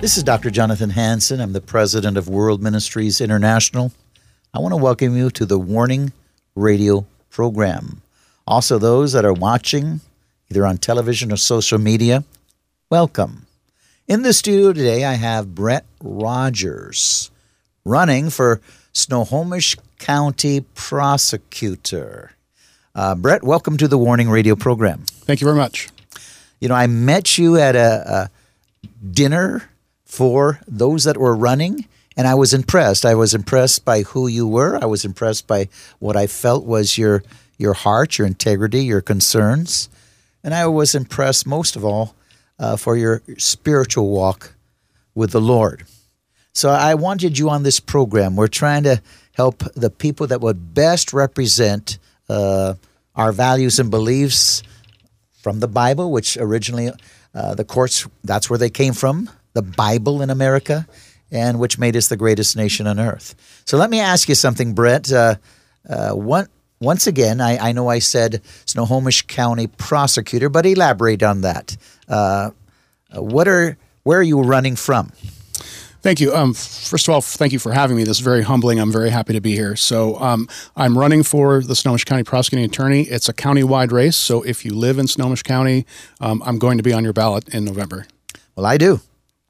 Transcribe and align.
This 0.00 0.16
is 0.16 0.22
Dr. 0.22 0.50
Jonathan 0.50 0.88
Hansen. 0.88 1.42
I'm 1.42 1.52
the 1.52 1.60
president 1.60 2.16
of 2.16 2.26
World 2.26 2.62
Ministries 2.62 3.20
International. 3.20 3.92
I 4.54 4.58
want 4.58 4.72
to 4.72 4.78
welcome 4.78 5.14
you 5.14 5.28
to 5.32 5.44
the 5.44 5.58
Warning 5.58 6.14
Radio 6.54 7.04
program. 7.28 8.00
Also, 8.46 8.78
those 8.78 9.12
that 9.12 9.26
are 9.26 9.34
watching 9.34 10.00
either 10.50 10.64
on 10.64 10.78
television 10.78 11.30
or 11.30 11.36
social 11.36 11.76
media, 11.76 12.24
welcome. 12.88 13.44
In 14.08 14.22
the 14.22 14.32
studio 14.32 14.72
today, 14.72 15.04
I 15.04 15.14
have 15.14 15.54
Brett 15.54 15.84
Rogers 16.02 17.30
running 17.84 18.30
for 18.30 18.62
Snohomish 18.94 19.76
County 19.98 20.62
prosecutor. 20.74 22.32
Uh, 22.94 23.14
Brett, 23.16 23.42
welcome 23.42 23.76
to 23.76 23.86
the 23.86 23.98
Warning 23.98 24.30
Radio 24.30 24.56
program. 24.56 25.04
Thank 25.06 25.42
you 25.42 25.44
very 25.44 25.58
much. 25.58 25.90
You 26.58 26.70
know, 26.70 26.74
I 26.74 26.86
met 26.86 27.36
you 27.36 27.58
at 27.58 27.76
a, 27.76 28.30
a 28.82 28.90
dinner 29.06 29.68
for 30.10 30.58
those 30.66 31.04
that 31.04 31.16
were 31.16 31.36
running, 31.36 31.86
and 32.16 32.26
I 32.26 32.34
was 32.34 32.52
impressed. 32.52 33.06
I 33.06 33.14
was 33.14 33.32
impressed 33.32 33.84
by 33.84 34.02
who 34.02 34.26
you 34.26 34.46
were. 34.48 34.76
I 34.82 34.86
was 34.86 35.04
impressed 35.04 35.46
by 35.46 35.68
what 36.00 36.16
I 36.16 36.26
felt 36.26 36.66
was 36.66 36.98
your 36.98 37.22
your 37.58 37.74
heart, 37.74 38.18
your 38.18 38.26
integrity, 38.26 38.82
your 38.84 39.02
concerns. 39.02 39.88
And 40.42 40.52
I 40.52 40.66
was 40.66 40.94
impressed 40.94 41.46
most 41.46 41.76
of 41.76 41.84
all 41.84 42.16
uh, 42.58 42.76
for 42.76 42.96
your 42.96 43.22
spiritual 43.38 44.08
walk 44.08 44.54
with 45.14 45.30
the 45.30 45.40
Lord. 45.40 45.84
So 46.54 46.70
I 46.70 46.94
wanted 46.94 47.38
you 47.38 47.48
on 47.48 47.62
this 47.62 47.78
program. 47.78 48.34
We're 48.34 48.48
trying 48.48 48.82
to 48.84 49.00
help 49.34 49.62
the 49.74 49.90
people 49.90 50.26
that 50.26 50.40
would 50.40 50.74
best 50.74 51.12
represent 51.12 51.98
uh, 52.28 52.74
our 53.14 53.30
values 53.30 53.78
and 53.78 53.90
beliefs 53.90 54.64
from 55.40 55.60
the 55.60 55.68
Bible, 55.68 56.10
which 56.10 56.36
originally 56.36 56.90
uh, 57.32 57.54
the 57.54 57.64
courts, 57.64 58.08
that's 58.24 58.50
where 58.50 58.58
they 58.58 58.70
came 58.70 58.94
from, 58.94 59.30
the 59.52 59.62
Bible 59.62 60.22
in 60.22 60.30
America, 60.30 60.86
and 61.30 61.58
which 61.58 61.78
made 61.78 61.96
us 61.96 62.08
the 62.08 62.16
greatest 62.16 62.56
nation 62.56 62.86
on 62.86 62.98
earth. 62.98 63.34
So 63.66 63.76
let 63.76 63.90
me 63.90 64.00
ask 64.00 64.28
you 64.28 64.34
something, 64.34 64.74
Brett. 64.74 65.12
Uh, 65.12 65.36
uh, 65.88 66.12
what 66.12 66.48
once 66.80 67.06
again, 67.06 67.40
I, 67.40 67.68
I 67.68 67.72
know 67.72 67.88
I 67.88 67.98
said 67.98 68.42
Snohomish 68.64 69.22
County 69.22 69.66
prosecutor, 69.66 70.48
but 70.48 70.64
elaborate 70.64 71.22
on 71.22 71.42
that. 71.42 71.76
Uh, 72.08 72.50
what 73.14 73.48
are 73.48 73.76
where 74.02 74.18
are 74.18 74.22
you 74.22 74.40
running 74.40 74.76
from? 74.76 75.12
Thank 76.02 76.18
you. 76.18 76.34
Um, 76.34 76.54
first 76.54 77.06
of 77.06 77.12
all, 77.12 77.20
thank 77.20 77.52
you 77.52 77.58
for 77.58 77.72
having 77.72 77.94
me. 77.94 78.04
This 78.04 78.16
is 78.16 78.24
very 78.24 78.40
humbling. 78.40 78.80
I'm 78.80 78.90
very 78.90 79.10
happy 79.10 79.34
to 79.34 79.40
be 79.40 79.54
here. 79.54 79.76
So, 79.76 80.18
um, 80.18 80.48
I'm 80.74 80.96
running 80.96 81.22
for 81.22 81.60
the 81.60 81.76
Snohomish 81.76 82.04
County 82.04 82.22
Prosecuting 82.22 82.64
Attorney. 82.64 83.02
It's 83.02 83.28
a 83.28 83.34
county-wide 83.34 83.92
race. 83.92 84.16
So, 84.16 84.40
if 84.42 84.64
you 84.64 84.72
live 84.72 84.98
in 84.98 85.06
Snohomish 85.06 85.42
County, 85.42 85.84
um, 86.18 86.42
I'm 86.46 86.58
going 86.58 86.78
to 86.78 86.82
be 86.82 86.94
on 86.94 87.04
your 87.04 87.12
ballot 87.12 87.52
in 87.54 87.66
November. 87.66 88.06
Well, 88.56 88.64
I 88.64 88.78
do. 88.78 89.02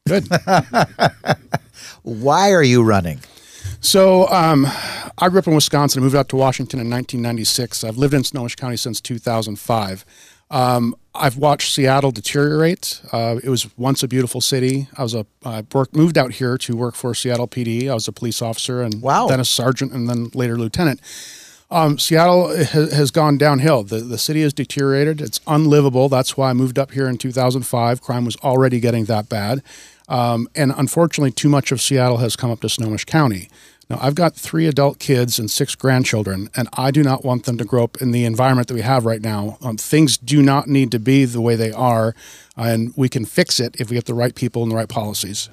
Good. 0.07 0.27
Why 2.03 2.53
are 2.53 2.63
you 2.63 2.83
running? 2.83 3.21
So 3.81 4.29
um, 4.29 4.67
I 5.19 5.29
grew 5.29 5.39
up 5.39 5.47
in 5.47 5.55
Wisconsin. 5.55 6.01
I 6.01 6.05
moved 6.05 6.17
out 6.17 6.29
to 6.31 6.37
Washington 6.37 6.81
in 6.81 6.91
1996. 6.91 7.85
I've 7.85 7.97
lived 7.97 8.15
in 8.15 8.25
Snohomish 8.25 8.57
County 8.57 8.77
since 8.77 9.01
2005. 9.01 10.05
Um, 10.51 10.97
I've 11.15 11.37
watched 11.37 11.73
Seattle 11.73 12.11
deteriorate. 12.11 13.01
Uh, 13.13 13.37
it 13.43 13.49
was 13.49 13.77
once 13.79 14.03
a 14.03 14.09
beautiful 14.09 14.41
city. 14.41 14.89
I 14.97 15.03
was 15.03 15.15
a 15.15 15.27
I 15.45 15.65
worked, 15.73 15.95
moved 15.95 16.19
out 16.19 16.33
here 16.35 16.59
to 16.59 16.77
work 16.77 16.95
for 16.95 17.15
Seattle 17.15 17.49
PD. 17.49 17.89
I 17.89 17.95
was 17.95 18.09
a 18.09 18.13
police 18.13 18.43
officer 18.43 18.83
and 18.83 19.01
wow. 19.01 19.29
then 19.29 19.41
a 19.41 19.45
sergeant 19.45 19.93
and 19.93 20.09
then 20.09 20.31
later 20.35 20.57
lieutenant. 20.57 21.01
Um, 21.73 21.99
Seattle 21.99 22.49
ha- 22.49 22.91
has 22.91 23.11
gone 23.11 23.39
downhill. 23.39 23.85
The 23.85 24.01
the 24.01 24.19
city 24.19 24.43
has 24.43 24.53
deteriorated. 24.53 25.21
It's 25.21 25.41
unlivable. 25.47 26.09
That's 26.09 26.37
why 26.37 26.51
I 26.51 26.53
moved 26.53 26.79
up 26.79 26.91
here 26.91 27.09
in 27.09 27.17
2005. 27.17 28.01
Crime 28.01 28.25
was 28.25 28.37
already 28.37 28.81
getting 28.81 29.05
that 29.05 29.29
bad. 29.29 29.63
Um, 30.09 30.49
and 30.57 30.73
unfortunately, 30.77 31.31
too 31.31 31.49
much 31.49 31.71
of 31.71 31.81
Seattle 31.81 32.17
has 32.17 32.35
come 32.35 32.51
up 32.51 32.61
to 32.63 32.69
Snohomish 32.69 33.05
County. 33.05 33.49
Now, 33.89 33.99
I've 34.01 34.15
got 34.15 34.35
three 34.35 34.67
adult 34.67 34.99
kids 34.99 35.39
and 35.39 35.51
six 35.51 35.75
grandchildren, 35.75 36.49
and 36.57 36.69
I 36.75 36.91
do 36.91 37.03
not 37.03 37.25
want 37.25 37.45
them 37.45 37.59
to 37.59 37.65
grow 37.65 37.85
up 37.85 38.01
in 38.01 38.13
the 38.13 38.25
environment 38.25 38.69
that 38.69 38.75
we 38.75 38.83
have 38.83 39.05
right 39.05 39.21
now. 39.21 39.59
Um, 39.63 39.77
things 39.77 40.17
do 40.17 40.43
not 40.43 40.69
need 40.69 40.93
to 40.93 41.01
be 41.01 41.25
the 41.25 41.41
way 41.41 41.57
they 41.57 41.73
are, 41.73 42.15
and 42.57 42.93
we 42.97 43.09
can 43.09 43.25
fix 43.25 43.59
it 43.59 43.77
if 43.81 43.91
we 43.91 43.95
get 43.95 44.07
the 44.07 44.15
right 44.15 44.35
people 44.35 44.63
and 44.63 44.71
the 44.71 44.77
right 44.77 44.89
policies. 44.89 45.49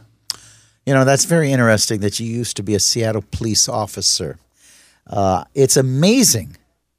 You 0.86 0.94
know, 0.94 1.04
that's 1.04 1.26
very 1.26 1.52
interesting 1.52 2.00
that 2.02 2.20
you 2.20 2.28
used 2.28 2.56
to 2.58 2.64
be 2.64 2.76
a 2.76 2.80
Seattle 2.80 3.26
police 3.32 3.68
officer. 3.68 4.38
Uh, 5.10 5.46
it's 5.54 5.78
amazing 5.78 6.58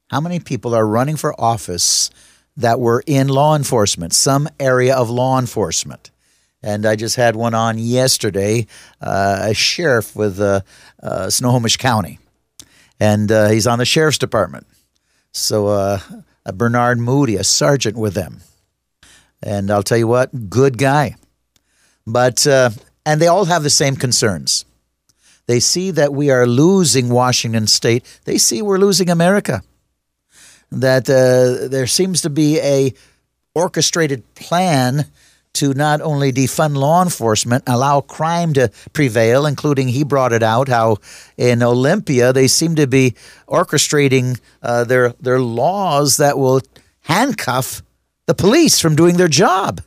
how 0.09 0.19
many 0.19 0.39
people 0.39 0.73
are 0.73 0.85
running 0.85 1.15
for 1.15 1.39
office 1.39 2.09
that 2.57 2.79
were 2.79 3.03
in 3.05 3.27
law 3.27 3.55
enforcement, 3.55 4.13
some 4.13 4.49
area 4.59 4.95
of 4.95 5.09
law 5.09 5.39
enforcement. 5.39 6.11
And 6.61 6.85
I 6.85 6.95
just 6.95 7.15
had 7.15 7.35
one 7.35 7.53
on 7.53 7.77
yesterday, 7.77 8.67
uh, 8.99 9.39
a 9.43 9.53
sheriff 9.53 10.15
with 10.15 10.41
uh, 10.41 10.61
uh, 11.01 11.29
Snohomish 11.29 11.77
County. 11.77 12.19
And 12.99 13.31
uh, 13.31 13.47
he's 13.47 13.65
on 13.65 13.79
the 13.79 13.85
sheriff's 13.85 14.17
department. 14.17 14.67
So 15.31 15.67
uh, 15.67 15.99
Bernard 16.53 16.99
Moody, 16.99 17.37
a 17.37 17.45
sergeant 17.45 17.95
with 17.95 18.13
them. 18.13 18.41
And 19.41 19.71
I'll 19.71 19.83
tell 19.83 19.97
you 19.97 20.07
what, 20.07 20.49
good 20.49 20.77
guy. 20.77 21.15
But, 22.05 22.45
uh, 22.45 22.71
and 23.05 23.21
they 23.21 23.27
all 23.27 23.45
have 23.45 23.63
the 23.63 23.69
same 23.69 23.95
concerns. 23.95 24.65
They 25.49 25.59
see 25.59 25.89
that 25.89 26.13
we 26.13 26.29
are 26.29 26.45
losing 26.45 27.09
Washington 27.09 27.65
state. 27.65 28.05
They 28.25 28.37
see 28.37 28.61
we're 28.61 28.77
losing 28.77 29.09
America. 29.09 29.63
That 30.71 31.05
there 31.05 31.87
seems 31.87 32.21
to 32.21 32.29
be 32.29 32.59
a 32.59 32.93
orchestrated 33.55 34.35
plan 34.35 35.05
to 35.53 35.73
not 35.73 36.01
only 36.01 36.31
defund 36.31 36.75
law 36.77 37.01
enforcement, 37.01 37.63
allow 37.65 38.01
crime 38.01 38.53
to 38.53 38.69
prevail, 38.93 39.47
including 39.47 39.87
he 39.87 40.03
brought 40.03 40.33
it 40.33 40.43
out 40.43 40.67
how 40.67 40.97
in 41.35 41.63
Olympia 41.63 42.31
they 42.31 42.47
seem 42.47 42.75
to 42.75 42.85
be 42.85 43.15
orchestrating 43.47 44.39
uh, 44.61 44.83
their 44.83 45.13
their 45.19 45.39
laws 45.39 46.17
that 46.17 46.37
will 46.37 46.61
handcuff 47.05 47.81
the 48.27 48.35
police 48.35 48.79
from 48.79 48.95
doing 48.95 49.17
their 49.17 49.27
job, 49.27 49.81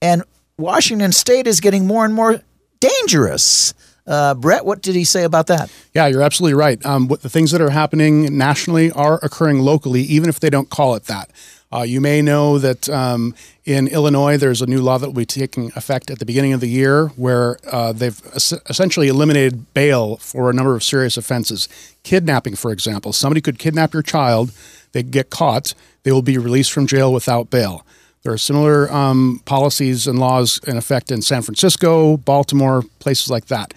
and 0.00 0.22
Washington 0.56 1.12
State 1.12 1.46
is 1.46 1.60
getting 1.60 1.86
more 1.86 2.06
and 2.06 2.14
more 2.14 2.40
dangerous. 2.80 3.74
Uh, 4.06 4.34
Brett, 4.34 4.64
what 4.64 4.82
did 4.82 4.94
he 4.94 5.04
say 5.04 5.24
about 5.24 5.46
that? 5.46 5.72
Yeah, 5.94 6.06
you're 6.06 6.22
absolutely 6.22 6.54
right. 6.54 6.84
Um, 6.84 7.08
what 7.08 7.22
the 7.22 7.30
things 7.30 7.50
that 7.52 7.60
are 7.60 7.70
happening 7.70 8.36
nationally 8.36 8.90
are 8.92 9.18
occurring 9.22 9.60
locally, 9.60 10.02
even 10.02 10.28
if 10.28 10.40
they 10.40 10.50
don't 10.50 10.68
call 10.68 10.94
it 10.94 11.04
that. 11.04 11.30
Uh, 11.72 11.82
you 11.82 12.00
may 12.00 12.22
know 12.22 12.58
that 12.58 12.88
um, 12.88 13.34
in 13.64 13.88
Illinois, 13.88 14.36
there's 14.36 14.62
a 14.62 14.66
new 14.66 14.80
law 14.80 14.96
that 14.96 15.08
will 15.08 15.14
be 15.14 15.26
taking 15.26 15.72
effect 15.74 16.08
at 16.08 16.20
the 16.20 16.26
beginning 16.26 16.52
of 16.52 16.60
the 16.60 16.68
year 16.68 17.08
where 17.16 17.56
uh, 17.72 17.92
they've 17.92 18.20
es- 18.34 18.52
essentially 18.68 19.08
eliminated 19.08 19.72
bail 19.74 20.16
for 20.18 20.50
a 20.50 20.52
number 20.52 20.76
of 20.76 20.84
serious 20.84 21.16
offenses. 21.16 21.68
Kidnapping, 22.04 22.54
for 22.54 22.70
example. 22.70 23.12
Somebody 23.12 23.40
could 23.40 23.58
kidnap 23.58 23.92
your 23.92 24.02
child, 24.02 24.52
they 24.92 25.02
get 25.02 25.30
caught, 25.30 25.74
they 26.04 26.12
will 26.12 26.22
be 26.22 26.38
released 26.38 26.72
from 26.72 26.86
jail 26.86 27.12
without 27.12 27.50
bail. 27.50 27.84
There 28.24 28.32
are 28.32 28.38
similar 28.38 28.90
um, 28.92 29.42
policies 29.44 30.06
and 30.06 30.18
laws 30.18 30.58
in 30.66 30.76
effect 30.76 31.10
in 31.10 31.22
San 31.22 31.42
Francisco, 31.42 32.16
Baltimore, 32.16 32.82
places 32.98 33.30
like 33.30 33.46
that. 33.46 33.74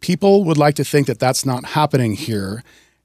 People 0.00 0.44
would 0.44 0.58
like 0.58 0.74
to 0.74 0.84
think 0.84 1.06
that 1.06 1.18
that's 1.18 1.46
not 1.46 1.64
happening 1.64 2.14
here 2.14 2.62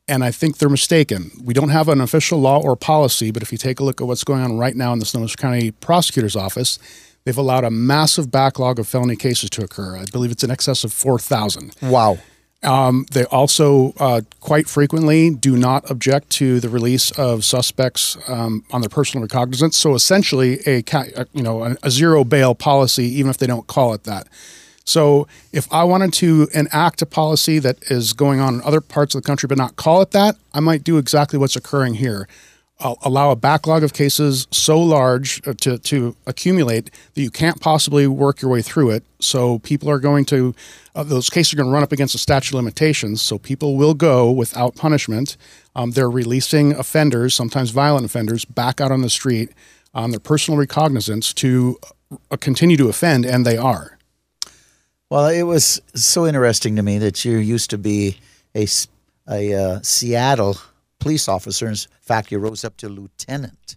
and 0.09 0.23
I 0.23 0.31
think 0.31 0.57
they're 0.57 0.69
mistaken. 0.69 1.31
We 1.41 1.53
don't 1.53 1.69
have 1.69 1.87
an 1.87 2.01
official 2.01 2.39
law 2.39 2.59
or 2.59 2.75
policy, 2.75 3.29
but 3.29 3.43
if 3.43 3.51
you 3.51 3.59
take 3.59 3.79
a 3.79 3.83
look 3.83 4.01
at 4.01 4.07
what's 4.07 4.23
going 4.23 4.41
on 4.41 4.57
right 4.57 4.75
now 4.75 4.91
in 4.91 4.97
the 4.97 5.05
Snohomish 5.05 5.35
County 5.35 5.69
Prosecutor's 5.69 6.35
Office, 6.35 6.79
they've 7.23 7.37
allowed 7.37 7.63
a 7.63 7.69
massive 7.69 8.31
backlog 8.31 8.79
of 8.79 8.87
felony 8.87 9.15
cases 9.15 9.51
to 9.51 9.63
occur. 9.63 9.95
I 9.95 10.05
believe 10.11 10.31
it's 10.31 10.43
in 10.43 10.49
excess 10.49 10.83
of 10.83 10.91
4,000. 10.91 11.75
Wow. 11.83 12.17
Um, 12.61 13.05
they 13.11 13.23
also 13.25 13.93
uh, 13.99 14.21
quite 14.41 14.67
frequently 14.67 15.29
do 15.29 15.55
not 15.55 15.89
object 15.89 16.29
to 16.31 16.59
the 16.59 16.67
release 16.67 17.09
of 17.11 17.45
suspects 17.45 18.17
um, 18.27 18.65
on 18.71 18.81
their 18.81 18.89
personal 18.89 19.21
recognizance. 19.21 19.77
So 19.77 19.95
essentially, 19.95 20.59
a, 20.65 20.83
a 21.15 21.25
you 21.33 21.41
know 21.41 21.75
a 21.81 21.89
zero 21.89 22.23
bail 22.23 22.53
policy, 22.55 23.05
even 23.05 23.29
if 23.29 23.37
they 23.37 23.47
don't 23.47 23.67
call 23.67 23.93
it 23.93 24.03
that. 24.03 24.27
So 24.83 25.27
if 25.53 25.71
I 25.71 25.83
wanted 25.83 26.13
to 26.13 26.49
enact 26.53 27.01
a 27.03 27.05
policy 27.05 27.59
that 27.59 27.77
is 27.91 28.11
going 28.13 28.39
on 28.39 28.55
in 28.55 28.61
other 28.63 28.81
parts 28.81 29.13
of 29.13 29.21
the 29.21 29.27
country 29.27 29.45
but 29.45 29.57
not 29.57 29.75
call 29.75 30.01
it 30.01 30.11
that, 30.11 30.35
I 30.53 30.61
might 30.61 30.83
do 30.83 30.97
exactly 30.97 31.37
what's 31.37 31.55
occurring 31.55 31.93
here. 31.93 32.27
Allow 32.81 33.31
a 33.31 33.35
backlog 33.35 33.83
of 33.83 33.91
cases 33.91 34.47
so 34.51 34.79
large 34.79 35.45
uh, 35.45 35.53
to, 35.61 35.77
to 35.79 36.15
accumulate 36.25 36.91
that 37.13 37.21
you 37.21 37.29
can't 37.29 37.59
possibly 37.59 38.07
work 38.07 38.41
your 38.41 38.49
way 38.49 38.61
through 38.61 38.91
it. 38.91 39.03
So 39.19 39.59
people 39.59 39.89
are 39.89 39.99
going 39.99 40.23
to, 40.25 40.55
uh, 40.95 41.03
those 41.03 41.29
cases 41.29 41.53
are 41.53 41.57
going 41.57 41.67
to 41.67 41.73
run 41.73 41.83
up 41.83 41.91
against 41.91 42.13
the 42.13 42.19
statute 42.19 42.51
of 42.51 42.55
limitations. 42.55 43.21
So 43.21 43.37
people 43.37 43.75
will 43.75 43.93
go 43.93 44.31
without 44.31 44.75
punishment. 44.75 45.35
Um, 45.75 45.91
they're 45.91 46.09
releasing 46.09 46.71
offenders, 46.71 47.35
sometimes 47.35 47.71
violent 47.71 48.05
offenders, 48.05 48.45
back 48.45 48.79
out 48.79 48.93
on 48.93 49.01
the 49.01 49.09
street 49.09 49.49
on 49.93 50.11
their 50.11 50.19
personal 50.19 50.57
recognizance 50.57 51.33
to 51.33 51.77
uh, 52.31 52.37
continue 52.37 52.77
to 52.77 52.87
offend, 52.87 53.25
and 53.25 53.45
they 53.45 53.57
are. 53.57 53.97
Well, 55.09 55.27
it 55.27 55.43
was 55.43 55.81
so 55.95 56.25
interesting 56.25 56.75
to 56.75 56.83
me 56.83 56.97
that 56.99 57.25
you 57.25 57.37
used 57.37 57.71
to 57.71 57.77
be 57.77 58.19
a, 58.55 58.67
a 59.27 59.53
uh, 59.53 59.79
Seattle 59.81 60.57
police 60.99 61.27
officer. 61.27 61.67
In 61.67 61.75
fact, 62.01 62.31
you 62.31 62.39
rose 62.39 62.63
up 62.63 62.77
to 62.77 62.89
lieutenant. 62.89 63.75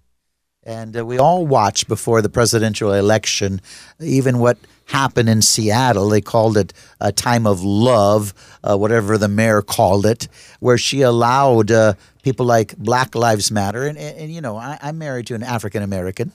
And 0.65 0.97
uh, 0.97 1.05
we 1.05 1.19
all 1.19 1.45
watched 1.45 1.89
before 1.89 2.23
the 2.23 2.29
presidential 2.29 2.93
election, 2.93 3.61
even 3.99 4.39
what 4.39 4.59
happened 4.87 5.29
in 5.29 5.43
Seattle. 5.43 6.09
They 6.09 6.21
called 6.21 6.57
it 6.57 6.73
a 7.01 7.11
time 7.11 7.49
of 7.49 7.65
love, 7.65 8.33
uh, 8.63 8.77
whatever 8.77 9.19
the 9.19 9.29
mayor 9.29 9.63
called 9.63 10.07
it, 10.07 10.29
where 10.61 10.79
she 10.79 11.03
allowed 11.03 11.73
uh, 11.73 11.95
people 12.23 12.47
like 12.47 12.77
Black 12.77 13.17
Lives 13.17 13.51
Matter. 13.51 13.87
And, 13.87 13.99
and, 13.99 14.17
and 14.19 14.33
you 14.33 14.41
know, 14.41 14.57
I, 14.57 14.79
am 14.81 14.99
married 14.99 15.27
to 15.29 15.35
an 15.35 15.43
African 15.43 15.83
American, 15.83 16.31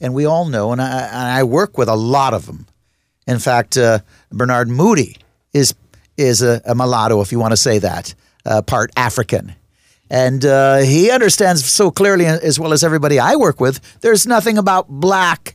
and 0.00 0.14
we 0.14 0.24
all 0.24 0.46
know, 0.46 0.72
and 0.72 0.80
I, 0.80 1.00
and 1.00 1.28
I 1.32 1.44
work 1.44 1.76
with 1.76 1.88
a 1.88 1.96
lot 1.96 2.32
of 2.32 2.46
them 2.46 2.66
in 3.28 3.38
fact, 3.38 3.76
uh, 3.76 4.00
Bernard 4.32 4.68
Moody 4.68 5.18
is 5.52 5.74
is 6.16 6.42
a, 6.42 6.60
a, 6.64 6.74
mulatto, 6.74 7.20
if 7.20 7.30
you 7.30 7.38
want 7.38 7.52
to 7.52 7.56
say 7.56 7.78
that, 7.78 8.14
uh, 8.44 8.62
part 8.62 8.90
African. 8.96 9.54
And 10.10 10.44
uh, 10.44 10.78
he 10.78 11.10
understands 11.10 11.64
so 11.64 11.90
clearly, 11.90 12.26
as 12.26 12.58
well 12.58 12.72
as 12.72 12.82
everybody 12.82 13.18
I 13.18 13.36
work 13.36 13.60
with, 13.60 14.00
there's 14.00 14.26
nothing 14.26 14.58
about 14.58 14.88
black 14.88 15.54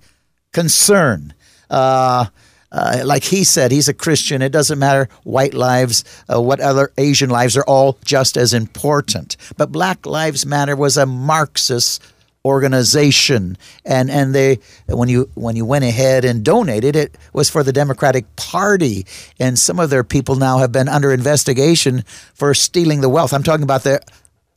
concern. 0.52 1.34
Uh, 1.70 2.26
uh, 2.72 3.04
like 3.06 3.24
he 3.24 3.44
said, 3.44 3.72
he's 3.72 3.88
a 3.88 3.94
Christian. 3.94 4.42
It 4.42 4.52
doesn't 4.52 4.80
matter 4.80 5.08
white 5.24 5.54
lives, 5.54 6.04
uh, 6.32 6.42
what 6.42 6.60
other 6.60 6.92
Asian 6.98 7.30
lives 7.30 7.56
are 7.56 7.64
all 7.66 8.00
just 8.04 8.36
as 8.36 8.54
important. 8.54 9.38
But 9.58 9.72
Black 9.72 10.06
Lives 10.06 10.46
Matter 10.46 10.76
was 10.76 10.98
a 10.98 11.06
Marxist 11.06 12.02
organization 12.46 13.58
and 13.86 14.12
and 14.12 14.36
they 14.36 14.60
when 14.88 15.08
you 15.08 15.30
when 15.34 15.56
you 15.56 15.64
went 15.64 15.86
ahead 15.86 16.26
and 16.26 16.44
donated 16.44 16.94
it 16.94 17.18
was 17.32 17.50
for 17.50 17.64
the 17.64 17.72
Democratic 17.72 18.36
Party 18.36 19.06
and 19.40 19.58
some 19.58 19.80
of 19.80 19.90
their 19.90 20.04
people 20.04 20.36
now 20.36 20.58
have 20.58 20.70
been 20.70 20.90
under 20.90 21.14
investigation 21.14 22.04
for 22.34 22.54
stealing 22.54 23.00
the 23.00 23.08
wealth 23.08 23.34
I'm 23.34 23.44
talking 23.44 23.64
about 23.64 23.84
the 23.84 24.02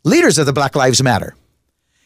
leaders 0.06 0.38
of 0.38 0.46
the 0.46 0.52
Black 0.52 0.74
Lives 0.74 1.02
Matter 1.02 1.34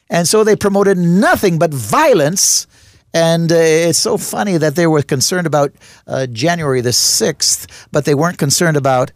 and 0.08 0.26
so 0.26 0.43
they 0.43 0.56
promoted 0.56 0.99
nothing 0.99 1.58
but 1.58 1.73
violence 1.73 2.67
and 3.12 3.50
uh, 3.50 3.56
it's 3.56 3.99
so 3.99 4.17
funny 4.17 4.56
that 4.56 4.76
they 4.76 4.87
were 4.87 5.02
concerned 5.02 5.47
about 5.47 5.73
uh, 6.06 6.26
January 6.26 6.81
the 6.81 6.91
6th 6.91 7.88
but 7.93 8.05
they 8.05 8.14
weren't 8.14 8.38
concerned 8.38 8.76
about 8.76 9.12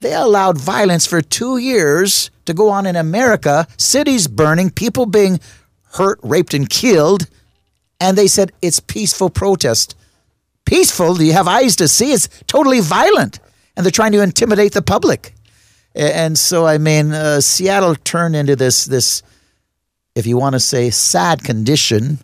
they 0.00 0.14
allowed 0.14 0.58
violence 0.58 1.06
for 1.06 1.22
2 1.22 1.58
years 1.58 2.30
to 2.46 2.54
go 2.54 2.70
on 2.70 2.86
in 2.86 2.96
America 2.96 3.66
cities 3.76 4.28
burning 4.28 4.70
people 4.70 5.06
being 5.06 5.40
hurt, 5.96 6.18
raped, 6.22 6.54
and 6.54 6.68
killed. 6.68 7.28
And 8.00 8.16
they 8.16 8.26
said 8.26 8.52
it's 8.62 8.80
peaceful 8.80 9.30
protest. 9.30 9.96
Peaceful? 10.64 11.14
Do 11.14 11.24
you 11.24 11.32
have 11.32 11.48
eyes 11.48 11.76
to 11.76 11.88
see? 11.88 12.12
It's 12.12 12.28
totally 12.46 12.80
violent. 12.80 13.40
And 13.76 13.84
they're 13.84 13.90
trying 13.90 14.12
to 14.12 14.22
intimidate 14.22 14.72
the 14.72 14.82
public. 14.82 15.34
And 15.96 16.38
so, 16.38 16.66
I 16.66 16.76
mean, 16.76 17.12
uh, 17.12 17.40
Seattle 17.40 17.94
turned 17.94 18.36
into 18.36 18.54
this, 18.54 18.84
this, 18.84 19.22
if 20.14 20.26
you 20.26 20.36
want 20.36 20.52
to 20.52 20.60
say, 20.60 20.90
sad 20.90 21.42
condition 21.42 22.18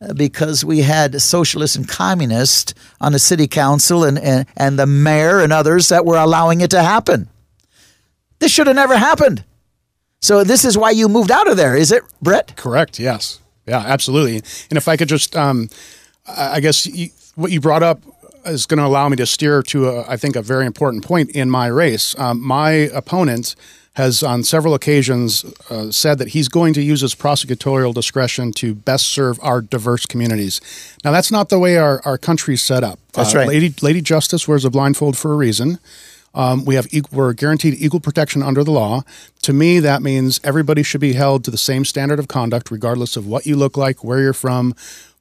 uh, 0.00 0.12
because 0.12 0.64
we 0.64 0.80
had 0.80 1.22
socialists 1.22 1.76
and 1.76 1.88
communists 1.88 2.74
on 3.00 3.12
the 3.12 3.20
city 3.20 3.46
council 3.46 4.02
and, 4.02 4.18
and, 4.18 4.46
and 4.56 4.76
the 4.76 4.86
mayor 4.86 5.38
and 5.38 5.52
others 5.52 5.88
that 5.90 6.04
were 6.04 6.16
allowing 6.16 6.62
it 6.62 6.70
to 6.70 6.82
happen. 6.82 7.28
This 8.40 8.50
should 8.50 8.66
have 8.66 8.74
never 8.74 8.96
happened. 8.96 9.44
So 10.20 10.42
this 10.42 10.64
is 10.64 10.76
why 10.76 10.90
you 10.90 11.08
moved 11.08 11.30
out 11.30 11.48
of 11.48 11.56
there, 11.56 11.76
is 11.76 11.92
it, 11.92 12.02
Brett? 12.20 12.56
Correct. 12.56 12.98
Yes. 12.98 13.38
Yeah. 13.66 13.78
Absolutely. 13.78 14.36
And 14.68 14.76
if 14.76 14.88
I 14.88 14.96
could 14.96 15.08
just, 15.08 15.36
um, 15.36 15.68
I 16.26 16.58
guess 16.58 16.86
you, 16.86 17.10
what 17.36 17.52
you 17.52 17.60
brought 17.60 17.84
up 17.84 18.00
is 18.46 18.66
going 18.66 18.78
to 18.78 18.86
allow 18.86 19.08
me 19.08 19.16
to 19.16 19.26
steer 19.26 19.62
to, 19.62 19.88
a, 19.88 20.08
I 20.08 20.16
think, 20.16 20.36
a 20.36 20.42
very 20.42 20.66
important 20.66 21.04
point 21.04 21.30
in 21.30 21.50
my 21.50 21.66
race. 21.66 22.18
Um, 22.18 22.40
my 22.40 22.70
opponent 22.70 23.56
has 23.94 24.22
on 24.22 24.42
several 24.42 24.72
occasions 24.72 25.44
uh, 25.68 25.90
said 25.90 26.18
that 26.18 26.28
he's 26.28 26.48
going 26.48 26.72
to 26.72 26.82
use 26.82 27.02
his 27.02 27.14
prosecutorial 27.14 27.92
discretion 27.92 28.50
to 28.52 28.74
best 28.74 29.06
serve 29.06 29.38
our 29.42 29.60
diverse 29.60 30.06
communities. 30.06 30.60
Now, 31.04 31.10
that's 31.10 31.30
not 31.30 31.50
the 31.50 31.58
way 31.58 31.76
our, 31.76 32.00
our 32.04 32.16
country's 32.16 32.62
set 32.62 32.82
up. 32.82 32.98
That's 33.12 33.34
uh, 33.34 33.38
right. 33.38 33.48
Lady, 33.48 33.74
Lady 33.82 34.00
Justice 34.00 34.48
wears 34.48 34.64
a 34.64 34.70
blindfold 34.70 35.18
for 35.18 35.32
a 35.32 35.36
reason. 35.36 35.78
Um, 36.34 36.64
we 36.64 36.76
have 36.76 36.86
we're 37.12 37.34
guaranteed 37.34 37.74
equal 37.74 38.00
protection 38.00 38.42
under 38.42 38.64
the 38.64 38.70
law. 38.70 39.02
To 39.42 39.52
me, 39.52 39.80
that 39.80 40.00
means 40.00 40.40
everybody 40.42 40.82
should 40.82 41.02
be 41.02 41.12
held 41.12 41.44
to 41.44 41.50
the 41.50 41.58
same 41.58 41.84
standard 41.84 42.18
of 42.18 42.28
conduct, 42.28 42.70
regardless 42.70 43.18
of 43.18 43.26
what 43.26 43.44
you 43.44 43.56
look 43.56 43.76
like, 43.76 44.02
where 44.02 44.20
you're 44.20 44.32
from, 44.32 44.74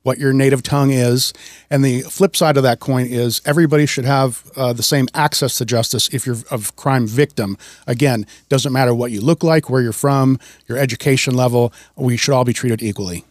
what 0.04 0.18
your 0.18 0.34
native 0.34 0.64
tongue 0.64 0.92
is. 0.92 1.34
And 1.70 1.84
the 1.86 2.02
flip 2.02 2.36
side 2.36 2.58
of 2.58 2.64
that 2.64 2.80
coin 2.80 3.06
is 3.06 3.42
everybody 3.46 3.86
should 3.86 4.06
have 4.06 4.52
uh, 4.56 4.74
the 4.74 4.84
same 4.84 5.08
access 5.14 5.58
to 5.58 5.66
justice 5.66 6.10
if 6.14 6.26
you're 6.26 6.38
a 6.50 6.60
crime 6.76 7.08
victim. 7.08 7.58
Again, 7.88 8.26
doesn't 8.50 8.74
matter 8.74 8.94
what 8.94 9.12
you 9.12 9.22
look 9.22 9.44
like, 9.44 9.70
where 9.70 9.82
you're 9.82 9.94
from, 9.94 10.40
your 10.68 10.78
education 10.78 11.36
level. 11.36 11.74
We 11.96 12.18
should 12.18 12.34
all 12.34 12.46
be 12.46 12.54
treated 12.54 12.82
equally. 12.82 13.26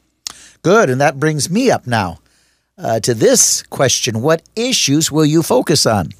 Good, 0.63 0.91
and 0.91 1.01
that 1.01 1.19
brings 1.19 1.51
me 1.51 1.71
up 1.71 1.87
now 1.87 2.21
uh, 2.77 3.01
to 3.01 3.15
this 3.15 3.63
question: 3.65 4.21
What 4.21 4.43
issues 4.55 5.11
will 5.11 5.25
you 5.25 5.43
focus 5.43 5.87
on? 5.87 6.11